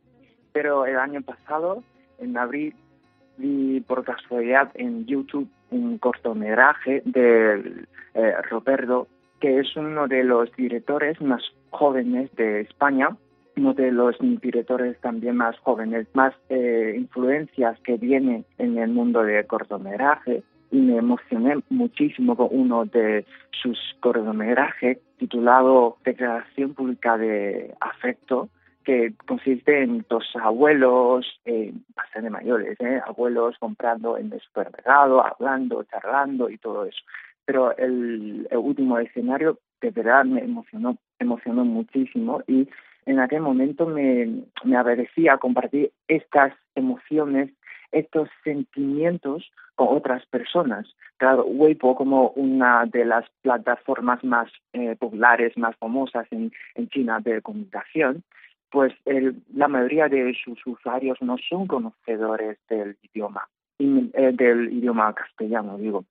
Pero 0.53 0.87
el 0.87 0.97
año 0.97 1.21
pasado, 1.21 1.83
en 2.19 2.39
abril, 2.39 2.75
vi 3.37 3.81
por 3.81 4.03
casualidad 4.03 4.71
en 4.75 5.05
YouTube 5.05 5.49
un 5.71 5.99
cortometraje 5.99 7.03
de 7.05 7.85
eh, 8.15 8.35
Roberto 8.49 9.09
que 9.41 9.59
es 9.61 9.77
uno 9.77 10.09
de 10.09 10.25
los 10.25 10.51
directores 10.57 11.21
más 11.21 11.43
jóvenes 11.71 12.35
de 12.37 12.63
España, 12.63 13.17
uno 13.57 13.75
de 13.75 13.91
los 13.91 14.17
directores 14.21 14.99
también 15.01 15.37
más 15.37 15.59
jóvenes, 15.61 16.07
más 16.15 16.35
eh, 16.49 16.95
influencias 16.97 17.79
que 17.81 17.97
viene 17.97 18.45
en 18.59 18.79
el 18.79 18.91
mundo 18.91 19.23
de 19.23 19.45
cortometraje. 19.47 20.43
Y 20.71 20.79
me 20.79 20.97
emocioné 20.97 21.61
muchísimo 21.71 22.37
con 22.37 22.49
uno 22.51 22.85
de 22.87 23.25
sus 23.63 23.79
cortometrajes 24.01 24.99
titulado 25.19 25.97
Declaración 26.05 26.75
Pública 26.75 27.17
de 27.17 27.75
Afecto, 27.81 28.49
que 28.85 29.15
consiste 29.27 29.83
en 29.83 30.05
dos 30.09 30.25
abuelos, 30.41 31.27
eh, 31.45 31.73
bastante 31.95 32.31
mayores, 32.31 32.79
¿eh? 32.81 33.01
abuelos 33.07 33.57
comprando 33.59 34.19
en 34.19 34.33
el 34.33 34.41
supermercado, 34.41 35.25
hablando, 35.25 35.83
charlando 35.85 36.51
y 36.51 36.59
todo 36.59 36.85
eso 36.85 37.01
pero 37.47 37.75
el, 37.79 38.47
último 38.53 38.99
escenario 38.99 39.59
de 39.81 39.91
verdad 39.91 40.25
me 40.25 40.41
emocionó, 40.41 40.99
emocionó 41.19 41.65
muchísimo 41.65 42.43
y 42.47 42.69
en 43.07 43.21
aquel 43.21 43.41
momento 43.41 43.87
me, 43.87 44.43
me 44.65 44.77
apetecía 44.77 45.39
compartir 45.39 45.93
estas 46.09 46.53
emociones, 46.75 47.51
estos 47.93 48.29
sentimientos 48.43 49.51
con 49.77 49.97
otras 49.97 50.27
personas. 50.27 50.87
Claro, 51.19 51.45
Weibo 51.47 51.95
como 51.95 52.31
una 52.31 52.85
de 52.87 53.05
las 53.05 53.25
plataformas 53.43 54.23
más 54.25 54.51
eh, 54.73 54.97
populares, 54.99 55.57
más 55.57 55.77
famosas 55.77 56.27
en, 56.33 56.53
en 56.75 56.89
China 56.89 57.21
de 57.21 57.41
comunicación, 57.43 58.25
pues 58.71 58.93
la 59.55 59.69
mayoría 59.69 60.09
de 60.09 60.35
sus 60.45 60.59
usuarios 60.67 61.17
no 61.23 61.37
son 61.49 61.69
conocedores 61.69 62.59
del 62.69 62.97
idioma, 63.03 63.49
eh, 63.79 64.33
del 64.35 64.73
idioma 64.73 65.15
castellano, 65.15 65.79
digo 65.79 66.05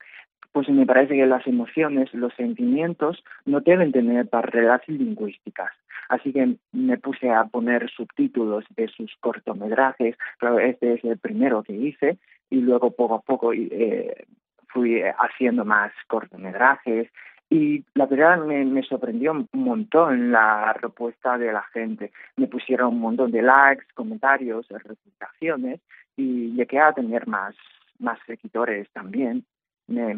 pues 0.55 0.69
me 0.69 0.85
parece 0.85 1.15
que 1.15 1.25
las 1.25 1.45
emociones, 1.47 2.13
los 2.13 2.33
sentimientos 2.35 3.21
no 3.43 3.59
deben 3.59 3.91
tener 3.91 4.29
barreras 4.31 4.81
lingüísticas. 4.87 5.69
Así 6.07 6.31
que 6.31 6.55
me 6.71 6.97
puse 6.97 7.29
a 7.29 7.43
poner 7.43 7.89
subtítulos 7.89 8.63
de 8.77 8.87
sus 8.87 9.13
cortometrajes, 9.19 10.15
claro, 10.37 10.59
este 10.59 10.93
es 10.93 11.03
el 11.03 11.17
primero 11.17 11.61
que 11.61 11.73
hice, 11.73 12.19
y 12.49 12.61
luego 12.61 12.91
poco 12.91 13.15
a 13.15 13.21
poco 13.21 13.51
eh, 13.51 14.27
fui 14.69 15.01
haciendo 15.01 15.65
más 15.65 15.91
cortometrajes, 16.07 17.09
y 17.49 17.83
la 17.93 18.05
verdad 18.05 18.37
me, 18.45 18.81
sorprendió 18.83 19.33
un 19.33 19.49
montón 19.51 20.31
la 20.31 20.71
respuesta 20.71 21.37
de 21.37 21.51
la 21.51 21.63
gente. 21.73 22.13
Me 22.37 22.47
pusieron 22.47 22.93
un 22.93 23.01
montón 23.01 23.31
de 23.31 23.41
likes, 23.41 23.87
comentarios, 23.93 24.69
reputaciones 24.69 25.81
y 26.15 26.53
llegué 26.53 26.79
a 26.79 26.93
tener 26.93 27.27
más, 27.27 27.55
más 27.99 28.17
seguidores 28.25 28.89
también 28.93 29.43
me, 29.87 30.15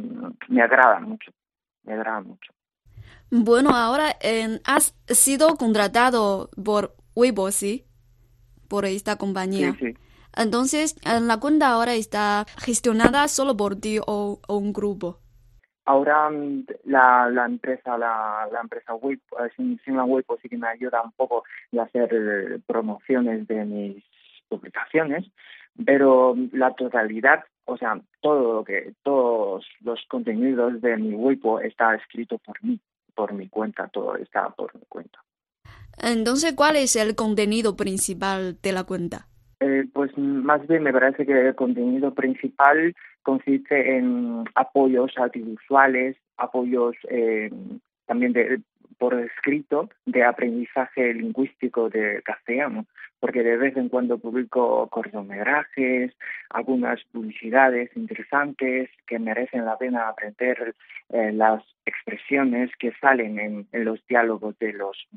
me 0.47 0.61
agrada 0.61 0.99
mucho, 0.99 1.31
me 1.83 1.93
agrada 1.93 2.21
mucho. 2.21 2.53
Bueno, 3.29 3.71
ahora 3.71 4.15
has 4.65 4.95
sido 5.07 5.55
contratado 5.55 6.49
por 6.63 6.95
Weibo, 7.15 7.51
¿sí? 7.51 7.85
Por 8.69 8.85
esta 8.85 9.17
compañía. 9.17 9.73
Sí, 9.79 9.87
sí. 9.87 9.93
Entonces, 10.37 10.95
la 11.03 11.39
cuenta 11.39 11.69
ahora 11.69 11.95
está 11.95 12.45
gestionada 12.57 13.27
solo 13.27 13.57
por 13.57 13.75
ti 13.75 13.99
o, 14.05 14.39
un 14.47 14.71
grupo. 14.71 15.19
Ahora 15.85 16.29
mm, 16.29 16.65
la, 16.85 17.29
la 17.29 17.45
empresa, 17.45 17.97
la, 17.97 18.47
la 18.51 18.61
empresa 18.61 18.93
Weibo, 18.93 19.21
eh, 19.39 19.49
sin, 19.55 19.79
sin 19.83 19.97
la 19.97 20.03
Weibo 20.03 20.37
sí 20.41 20.49
que 20.49 20.57
me 20.57 20.67
ayuda 20.67 21.01
un 21.01 21.11
poco 21.13 21.43
a 21.77 21.81
hacer 21.81 22.09
eh, 22.11 22.59
promociones 22.67 23.47
de 23.47 23.65
mis 23.65 24.03
publicaciones, 24.47 25.25
pero 25.85 26.35
la 26.51 26.73
totalidad 26.75 27.43
o 27.67 27.77
sea, 27.77 27.99
todo 28.21 28.53
lo 28.55 28.63
que, 28.63 28.93
todos 29.03 29.65
los 29.81 30.03
contenidos 30.07 30.81
de 30.81 30.97
mi 30.97 31.13
Weibo 31.13 31.59
está 31.59 31.95
escrito 31.95 32.37
por 32.39 32.63
mí, 32.63 32.79
por 33.13 33.33
mi 33.33 33.47
cuenta, 33.49 33.87
todo 33.89 34.15
está 34.15 34.49
por 34.49 34.73
mi 34.73 34.81
cuenta. 34.87 35.19
Entonces, 35.97 36.53
¿cuál 36.53 36.77
es 36.77 36.95
el 36.95 37.15
contenido 37.15 37.75
principal 37.75 38.57
de 38.61 38.71
la 38.71 38.85
cuenta? 38.85 39.27
Eh, 39.59 39.85
pues 39.93 40.17
más 40.17 40.65
bien 40.67 40.83
me 40.83 40.93
parece 40.93 41.25
que 41.25 41.47
el 41.47 41.55
contenido 41.55 42.13
principal 42.13 42.95
consiste 43.23 43.97
en 43.97 44.45
apoyos 44.55 45.11
audiovisuales, 45.17 46.15
apoyos 46.37 46.95
eh, 47.09 47.51
también 48.05 48.31
de, 48.33 48.61
por 48.97 49.13
escrito 49.13 49.89
de 50.05 50.23
aprendizaje 50.23 51.13
lingüístico 51.13 51.89
de 51.89 52.21
castellano, 52.23 52.85
porque 53.19 53.43
de 53.43 53.57
vez 53.57 53.75
en 53.77 53.89
cuando 53.89 54.17
publico 54.17 54.87
cortometrajes, 54.89 56.13
algunas 56.49 57.03
publicidades 57.05 57.95
interesantes 57.95 58.89
que 59.05 59.19
merecen 59.19 59.65
la 59.65 59.77
pena 59.77 60.09
aprender 60.09 60.75
eh, 61.09 61.31
las 61.31 61.63
expresiones 61.85 62.71
que 62.77 62.93
salen 63.01 63.39
en, 63.39 63.67
los 63.85 64.05
diálogos 64.07 64.57
de 64.59 64.73
los 64.73 65.07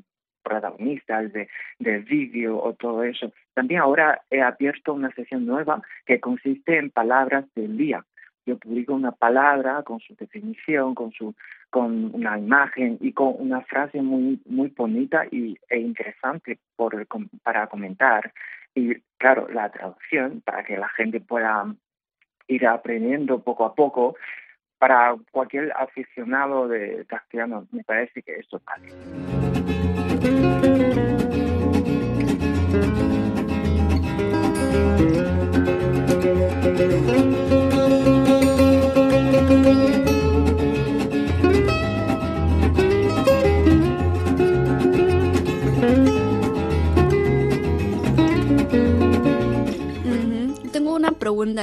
protagonistas 0.42 1.32
de, 1.32 1.48
del 1.78 2.02
vídeo 2.04 2.58
o 2.58 2.72
todo 2.74 3.04
eso. 3.04 3.32
También 3.54 3.80
ahora 3.80 4.22
he 4.30 4.40
abierto 4.40 4.94
una 4.94 5.12
sesión 5.12 5.44
nueva 5.46 5.82
que 6.06 6.20
consiste 6.20 6.78
en 6.78 6.90
palabras 6.90 7.44
del 7.54 7.76
día 7.76 8.04
yo 8.46 8.58
publico 8.58 8.94
una 8.94 9.12
palabra 9.12 9.82
con 9.82 10.00
su 10.00 10.14
definición, 10.16 10.94
con 10.94 11.12
su 11.12 11.34
con 11.70 12.14
una 12.14 12.38
imagen 12.38 12.98
y 13.00 13.12
con 13.12 13.34
una 13.38 13.60
frase 13.62 14.02
muy 14.02 14.40
muy 14.46 14.68
bonita 14.76 15.24
y, 15.30 15.56
e 15.68 15.78
interesante 15.78 16.58
por, 16.76 17.06
para 17.42 17.68
comentar 17.68 18.32
y 18.74 18.94
claro 19.18 19.48
la 19.48 19.70
traducción 19.70 20.42
para 20.42 20.64
que 20.64 20.76
la 20.76 20.88
gente 20.90 21.20
pueda 21.20 21.72
ir 22.48 22.66
aprendiendo 22.66 23.40
poco 23.40 23.64
a 23.64 23.74
poco 23.74 24.16
para 24.78 25.16
cualquier 25.30 25.72
aficionado 25.76 26.66
de 26.66 27.04
castellano 27.06 27.66
me 27.70 27.84
parece 27.84 28.22
que 28.22 28.36
esto 28.36 28.60
vale. 28.64 29.39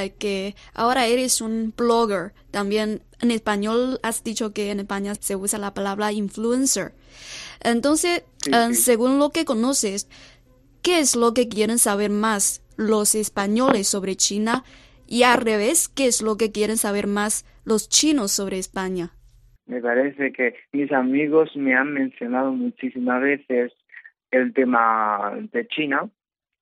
Que 0.06 0.56
ahora 0.74 1.08
eres 1.08 1.42
un 1.42 1.74
blogger. 1.76 2.34
También 2.52 3.02
en 3.22 3.32
español 3.32 4.00
has 4.04 4.24
dicho 4.24 4.54
que 4.54 4.72
en 4.72 4.80
España 4.80 5.16
se 5.16 5.36
usa 5.36 5.60
la 5.60 5.74
palabra 5.74 6.12
influencer. 6.12 6.94
Entonces, 7.64 8.24
eh, 8.52 8.74
según 8.74 9.20
lo 9.20 9.32
que 9.32 9.46
conoces, 9.46 10.10
¿qué 10.82 11.00
es 11.00 11.16
lo 11.16 11.34
que 11.34 11.50
quieren 11.50 11.80
saber 11.80 12.12
más 12.12 12.62
los 12.78 13.16
españoles 13.16 13.88
sobre 13.88 14.16
China? 14.16 14.64
Y 15.08 15.24
al 15.24 15.42
revés, 15.42 15.88
¿qué 15.88 16.08
es 16.08 16.22
lo 16.22 16.38
que 16.38 16.52
quieren 16.52 16.78
saber 16.78 17.08
más 17.08 17.46
los 17.66 17.90
chinos 17.90 18.32
sobre 18.32 18.60
España? 18.60 19.12
Me 19.66 19.82
parece 19.82 20.32
que 20.32 20.56
mis 20.72 20.92
amigos 20.92 21.50
me 21.56 21.76
han 21.76 21.94
mencionado 21.94 22.52
muchísimas 22.52 23.22
veces 23.22 23.74
el 24.32 24.54
tema 24.54 25.34
de 25.52 25.68
China, 25.68 26.10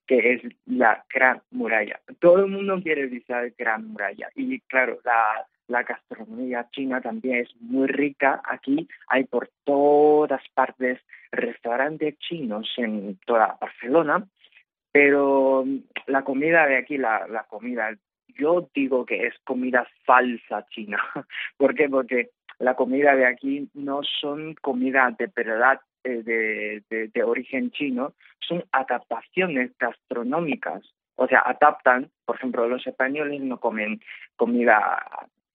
que 0.08 0.34
es 0.34 0.42
la 0.66 1.04
Gran 1.14 1.42
Muralla. 1.52 2.00
Todo 2.20 2.40
el 2.40 2.48
mundo 2.48 2.80
quiere 2.82 3.08
visitar 3.08 3.52
Gran 3.58 3.88
Muralla 3.88 4.30
y 4.36 4.60
claro, 4.62 5.00
la, 5.04 5.46
la 5.68 5.84
gastronomía 5.84 6.68
china 6.72 7.02
también 7.02 7.40
es 7.40 7.56
muy 7.60 7.88
rica. 7.88 8.42
Aquí 8.46 8.88
hay 9.08 9.24
por 9.26 9.50
todas 9.64 10.42
partes 10.54 11.00
restaurantes 11.32 12.18
chinos 12.20 12.72
en 12.78 13.18
toda 13.26 13.58
Barcelona, 13.60 14.28
pero 14.92 15.66
la 16.08 16.24
comida 16.24 16.66
de 16.68 16.78
aquí, 16.78 16.98
la, 16.98 17.28
la 17.28 17.44
comida, 17.44 17.96
yo 18.28 18.70
digo 18.74 19.06
que 19.06 19.28
es 19.28 19.34
comida 19.44 19.88
falsa 20.06 20.66
china. 20.70 21.00
¿Por 21.58 21.76
qué? 21.76 21.90
Porque 21.90 22.30
la 22.60 22.76
comida 22.76 23.16
de 23.16 23.26
aquí 23.26 23.70
no 23.74 24.02
son 24.04 24.54
comida 24.56 25.14
de 25.18 25.30
verdad 25.36 25.82
eh, 26.06 26.82
de, 26.90 27.24
origen 27.24 27.72
chino 27.72 28.14
son 28.40 28.64
adaptaciones 28.72 29.72
gastronómicas. 29.80 30.84
O 31.16 31.28
sea, 31.28 31.40
adaptan, 31.40 32.12
por 32.26 32.36
ejemplo, 32.36 32.68
los 32.68 32.86
españoles 32.86 33.42
no 33.42 33.60
comen 33.60 34.02
comida 34.36 35.04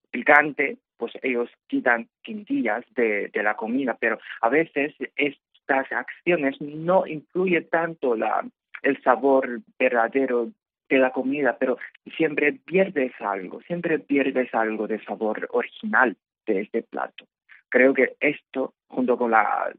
picante, 0.09 0.77
pues 0.97 1.13
ellos 1.21 1.49
quitan 1.67 2.09
quintillas 2.21 2.83
de, 2.95 3.31
la 3.33 3.55
comida, 3.55 3.95
pero 3.97 4.19
a 4.41 4.49
veces 4.49 4.93
estas 5.15 5.91
acciones 5.91 6.59
no 6.59 7.07
influyen 7.07 7.69
tanto 7.69 8.15
la, 8.15 8.45
el 8.81 9.01
sabor 9.03 9.61
verdadero 9.79 10.49
de 10.89 10.97
la 10.97 11.11
comida, 11.11 11.55
pero 11.57 11.77
siempre 12.17 12.51
pierdes 12.53 13.13
algo, 13.21 13.61
siempre 13.61 13.99
pierdes 13.99 14.53
algo 14.53 14.87
de 14.87 15.01
sabor 15.05 15.47
original 15.51 16.17
de 16.45 16.61
este 16.61 16.83
plato. 16.83 17.25
Creo 17.71 17.93
que 17.93 18.15
esto, 18.19 18.73
junto 18.87 19.17
con 19.17 19.31
la, 19.31 19.73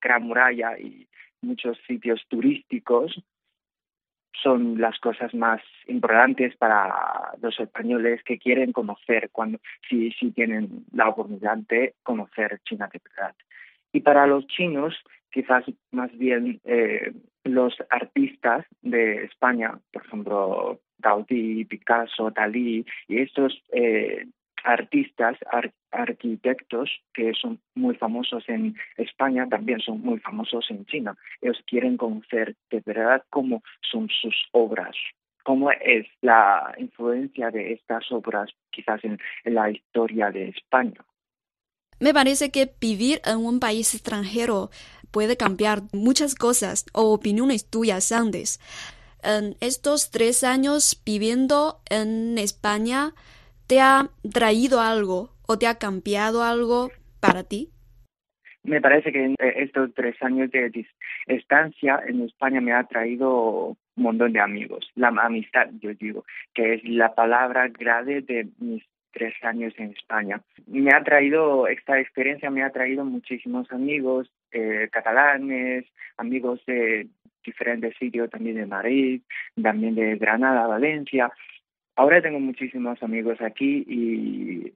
Gran 0.00 0.22
Muralla 0.22 0.78
y 0.78 1.08
muchos 1.42 1.76
sitios 1.86 2.24
turísticos, 2.28 3.20
son 4.42 4.80
las 4.80 4.96
cosas 5.00 5.34
más 5.34 5.60
importantes 5.88 6.56
para 6.56 7.32
los 7.42 7.58
españoles 7.58 8.22
que 8.22 8.38
quieren 8.38 8.70
conocer 8.72 9.30
cuando 9.32 9.58
si, 9.88 10.12
si 10.12 10.30
tienen 10.30 10.84
la 10.92 11.08
oportunidad 11.08 11.56
de 11.68 11.94
conocer 12.04 12.60
China 12.64 12.88
de 12.92 13.00
verdad. 13.02 13.34
Y 13.92 14.00
para 14.00 14.26
los 14.26 14.46
chinos, 14.46 14.94
quizás 15.32 15.64
más 15.90 16.16
bien 16.16 16.60
eh, 16.64 17.12
los 17.42 17.74
artistas 17.90 18.64
de 18.82 19.24
España, 19.24 19.80
por 19.92 20.04
ejemplo, 20.06 20.80
Gaudí, 20.98 21.64
Picasso, 21.64 22.30
Dalí, 22.30 22.86
y 23.08 23.18
estos 23.18 23.60
eh, 23.72 24.26
artistas, 24.62 25.36
arquitectos 25.96 26.90
que 27.14 27.32
son 27.34 27.60
muy 27.74 27.94
famosos 27.96 28.44
en 28.48 28.76
España, 28.96 29.46
también 29.48 29.80
son 29.80 30.00
muy 30.00 30.18
famosos 30.20 30.66
en 30.70 30.84
China. 30.86 31.16
Ellos 31.40 31.58
quieren 31.66 31.96
conocer 31.96 32.56
de 32.70 32.82
verdad 32.84 33.24
cómo 33.30 33.62
son 33.90 34.08
sus 34.20 34.34
obras, 34.52 34.94
cómo 35.42 35.70
es 35.70 36.06
la 36.22 36.74
influencia 36.78 37.50
de 37.50 37.72
estas 37.72 38.10
obras 38.10 38.50
quizás 38.70 39.02
en, 39.04 39.18
la 39.44 39.70
historia 39.70 40.30
de 40.30 40.48
España. 40.48 41.04
Me 41.98 42.12
parece 42.12 42.50
que 42.50 42.70
vivir 42.78 43.20
en 43.24 43.38
un 43.38 43.58
país 43.58 43.94
extranjero 43.94 44.70
puede 45.10 45.36
cambiar 45.36 45.82
muchas 45.92 46.34
cosas 46.34 46.84
o 46.92 47.12
opiniones 47.12 47.70
tuyas 47.70 48.12
antes. 48.12 48.60
En 49.22 49.56
estos 49.60 50.10
tres 50.10 50.44
años 50.44 51.00
viviendo 51.06 51.80
en 51.88 52.36
España, 52.38 53.14
¿Te 53.66 53.80
ha 53.80 54.08
traído 54.32 54.80
algo 54.80 55.30
o 55.46 55.58
te 55.58 55.66
ha 55.66 55.78
cambiado 55.78 56.42
algo 56.42 56.90
para 57.20 57.42
ti? 57.42 57.70
Me 58.62 58.80
parece 58.80 59.12
que 59.12 59.26
eh, 59.26 59.34
estos 59.38 59.94
tres 59.94 60.20
años 60.22 60.50
de 60.50 60.86
estancia 61.26 62.00
en 62.06 62.22
España 62.22 62.60
me 62.60 62.72
ha 62.72 62.84
traído 62.84 63.76
un 63.96 64.02
montón 64.02 64.32
de 64.32 64.40
amigos. 64.40 64.90
La 64.94 65.08
amistad, 65.08 65.68
yo 65.80 65.94
digo, 65.94 66.24
que 66.54 66.74
es 66.74 66.84
la 66.84 67.14
palabra 67.14 67.68
grave 67.68 68.22
de 68.22 68.48
mis 68.58 68.84
tres 69.12 69.34
años 69.42 69.72
en 69.78 69.92
España. 69.92 70.42
Me 70.66 70.92
ha 70.92 71.02
traído, 71.02 71.66
esta 71.68 71.98
experiencia 71.98 72.50
me 72.50 72.62
ha 72.62 72.70
traído 72.70 73.04
muchísimos 73.04 73.70
amigos 73.72 74.30
eh, 74.52 74.88
catalanes, 74.92 75.86
amigos 76.18 76.60
de 76.66 77.08
diferentes 77.44 77.96
sitios, 77.96 78.30
también 78.30 78.56
de 78.56 78.66
Madrid, 78.66 79.22
también 79.60 79.94
de 79.94 80.16
Granada, 80.16 80.66
Valencia. 80.66 81.32
Ahora 81.96 82.20
tengo 82.20 82.38
muchísimos 82.38 83.02
amigos 83.02 83.40
aquí 83.40 83.84
y 83.88 84.72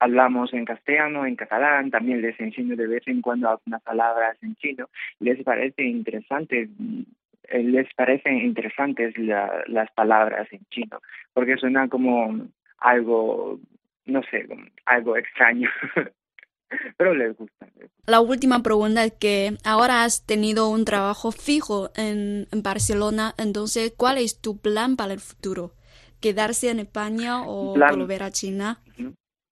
hablamos 0.00 0.52
en 0.52 0.64
castellano, 0.64 1.24
en 1.24 1.36
catalán, 1.36 1.90
también 1.90 2.20
les 2.20 2.38
enseño 2.40 2.76
de 2.76 2.88
vez 2.88 3.02
en 3.06 3.20
cuando 3.20 3.48
algunas 3.48 3.82
palabras 3.82 4.36
en 4.42 4.56
chino. 4.56 4.88
Les 5.20 5.42
parece 5.44 5.84
interesante, 5.84 6.68
eh, 7.44 7.62
les 7.62 7.92
parecen 7.94 8.38
interesantes 8.38 9.14
las 9.18 9.90
palabras 9.92 10.48
en 10.52 10.60
chino, 10.70 11.00
porque 11.32 11.56
suena 11.56 11.88
como 11.88 12.48
algo, 12.78 13.60
no 14.06 14.22
sé, 14.24 14.46
algo 14.84 15.16
extraño. 15.16 15.70
Pero 16.98 17.14
les 17.14 17.34
gusta, 17.34 17.66
La 18.04 18.20
última 18.20 18.62
pregunta 18.62 19.02
es 19.04 19.12
que 19.12 19.52
ahora 19.64 20.04
has 20.04 20.26
tenido 20.26 20.68
un 20.68 20.84
trabajo 20.84 21.32
fijo 21.32 21.90
en 21.96 22.46
Barcelona, 22.62 23.32
entonces, 23.38 23.94
¿cuál 23.96 24.18
es 24.18 24.40
tu 24.40 24.58
plan 24.58 24.96
para 24.96 25.14
el 25.14 25.20
futuro? 25.20 25.77
Quedarse 26.20 26.70
en 26.70 26.80
España 26.80 27.42
o 27.42 27.74
volver 27.76 28.22
a 28.22 28.30
China? 28.30 28.78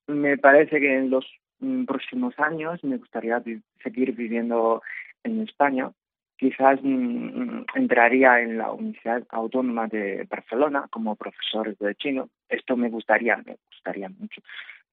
Me 0.06 0.36
parece 0.38 0.80
que 0.80 0.96
en 0.98 1.10
los 1.10 1.24
mm, 1.60 1.84
próximos 1.84 2.34
años 2.38 2.82
me 2.84 2.96
gustaría 2.96 3.42
seguir 3.82 4.14
viviendo 4.14 4.82
en 5.24 5.42
España. 5.42 5.90
Quizás 6.36 6.78
mm, 6.82 7.64
entraría 7.74 8.40
en 8.40 8.58
la 8.58 8.72
Universidad 8.72 9.24
Autónoma 9.30 9.88
de 9.88 10.26
Barcelona 10.30 10.86
como 10.90 11.16
profesor 11.16 11.76
de 11.76 11.94
chino. 11.94 12.28
Esto 12.48 12.76
me 12.76 12.88
gustaría, 12.88 13.36
me 13.38 13.56
gustaría 13.70 14.08
mucho, 14.08 14.42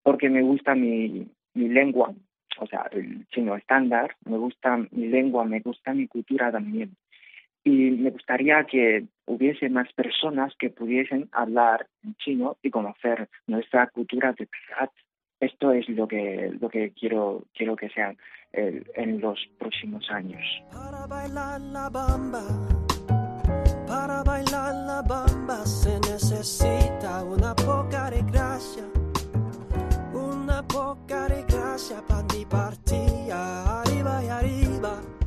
porque 0.02 0.30
me 0.30 0.42
gusta 0.42 0.74
mi, 0.74 1.28
mi 1.54 1.70
lengua, 1.70 2.14
o 2.60 2.68
sea, 2.68 2.88
el 2.92 3.28
chino 3.30 3.56
estándar, 3.56 4.16
me 4.26 4.38
gusta 4.38 4.78
mi 4.78 5.08
lengua, 5.08 5.44
me 5.46 5.60
gusta 5.60 5.94
mi 5.94 6.08
cultura 6.08 6.52
también 6.52 6.96
y 7.64 7.92
me 7.92 8.10
gustaría 8.10 8.64
que 8.66 9.06
hubiese 9.26 9.70
más 9.70 9.92
personas 9.94 10.54
que 10.60 10.70
pudiesen 10.70 11.30
hablar 11.32 11.88
en 12.04 12.16
chino 12.16 12.58
y 12.62 12.70
conocer 12.70 13.30
nuestra 13.48 13.88
cultura 13.88 14.34
de 14.34 14.48
verdad. 14.70 14.92
Esto 15.40 15.72
es 15.72 15.88
lo 15.90 16.08
que 16.08 16.52
lo 16.60 16.70
que 16.70 16.92
quiero 16.92 17.46
quiero 17.54 17.76
que 17.76 17.90
sea 17.90 18.16
eh, 18.54 18.84
en 18.96 19.20
los 19.20 19.40
próximos 19.58 20.10
años. 20.10 20.42
Para 20.72 21.08
bailar 21.08 21.62
la 21.62 21.90
bamba, 21.90 22.44
para 23.88 24.24
bailar 24.24 24.74
la 24.76 25.02
bamba 25.02 25.66
se 25.66 26.00
necesita 26.12 27.24
una 27.24 27.56
poca 27.56 28.10
de 28.10 28.22
gracia, 28.24 28.84
una 30.14 30.66
poca 30.68 31.28
de 31.28 31.44
gracia 31.44 32.02
para 32.08 32.24
mi 32.34 32.46
partida. 32.46 33.83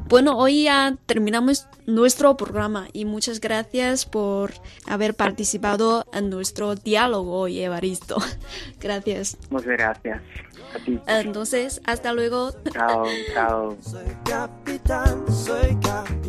Bueno, 0.09 0.39
hoy 0.39 0.65
ya 0.65 0.97
terminamos 1.07 1.67
nuestro 1.87 2.37
programa 2.37 2.87
y 2.93 3.05
muchas 3.05 3.41
gracias 3.41 4.07
por 4.07 4.53
haber 4.87 5.15
participado 5.15 6.07
en 6.13 6.31
nuestro 6.31 6.77
diálogo 6.77 7.41
hoy, 7.41 7.61
Evaristo. 7.61 8.17
Gracias. 8.81 9.37
Muchas 9.51 9.71
gracias. 9.71 10.23
A 10.75 10.85
ti. 10.85 11.01
Entonces, 11.09 11.81
hasta 11.85 12.13
luego. 12.13 12.53
Chao, 12.73 13.05
chao. 13.35 13.77
Soy 13.81 14.07
capitán, 14.25 15.25
soy 15.33 15.77
capitán. 15.81 16.26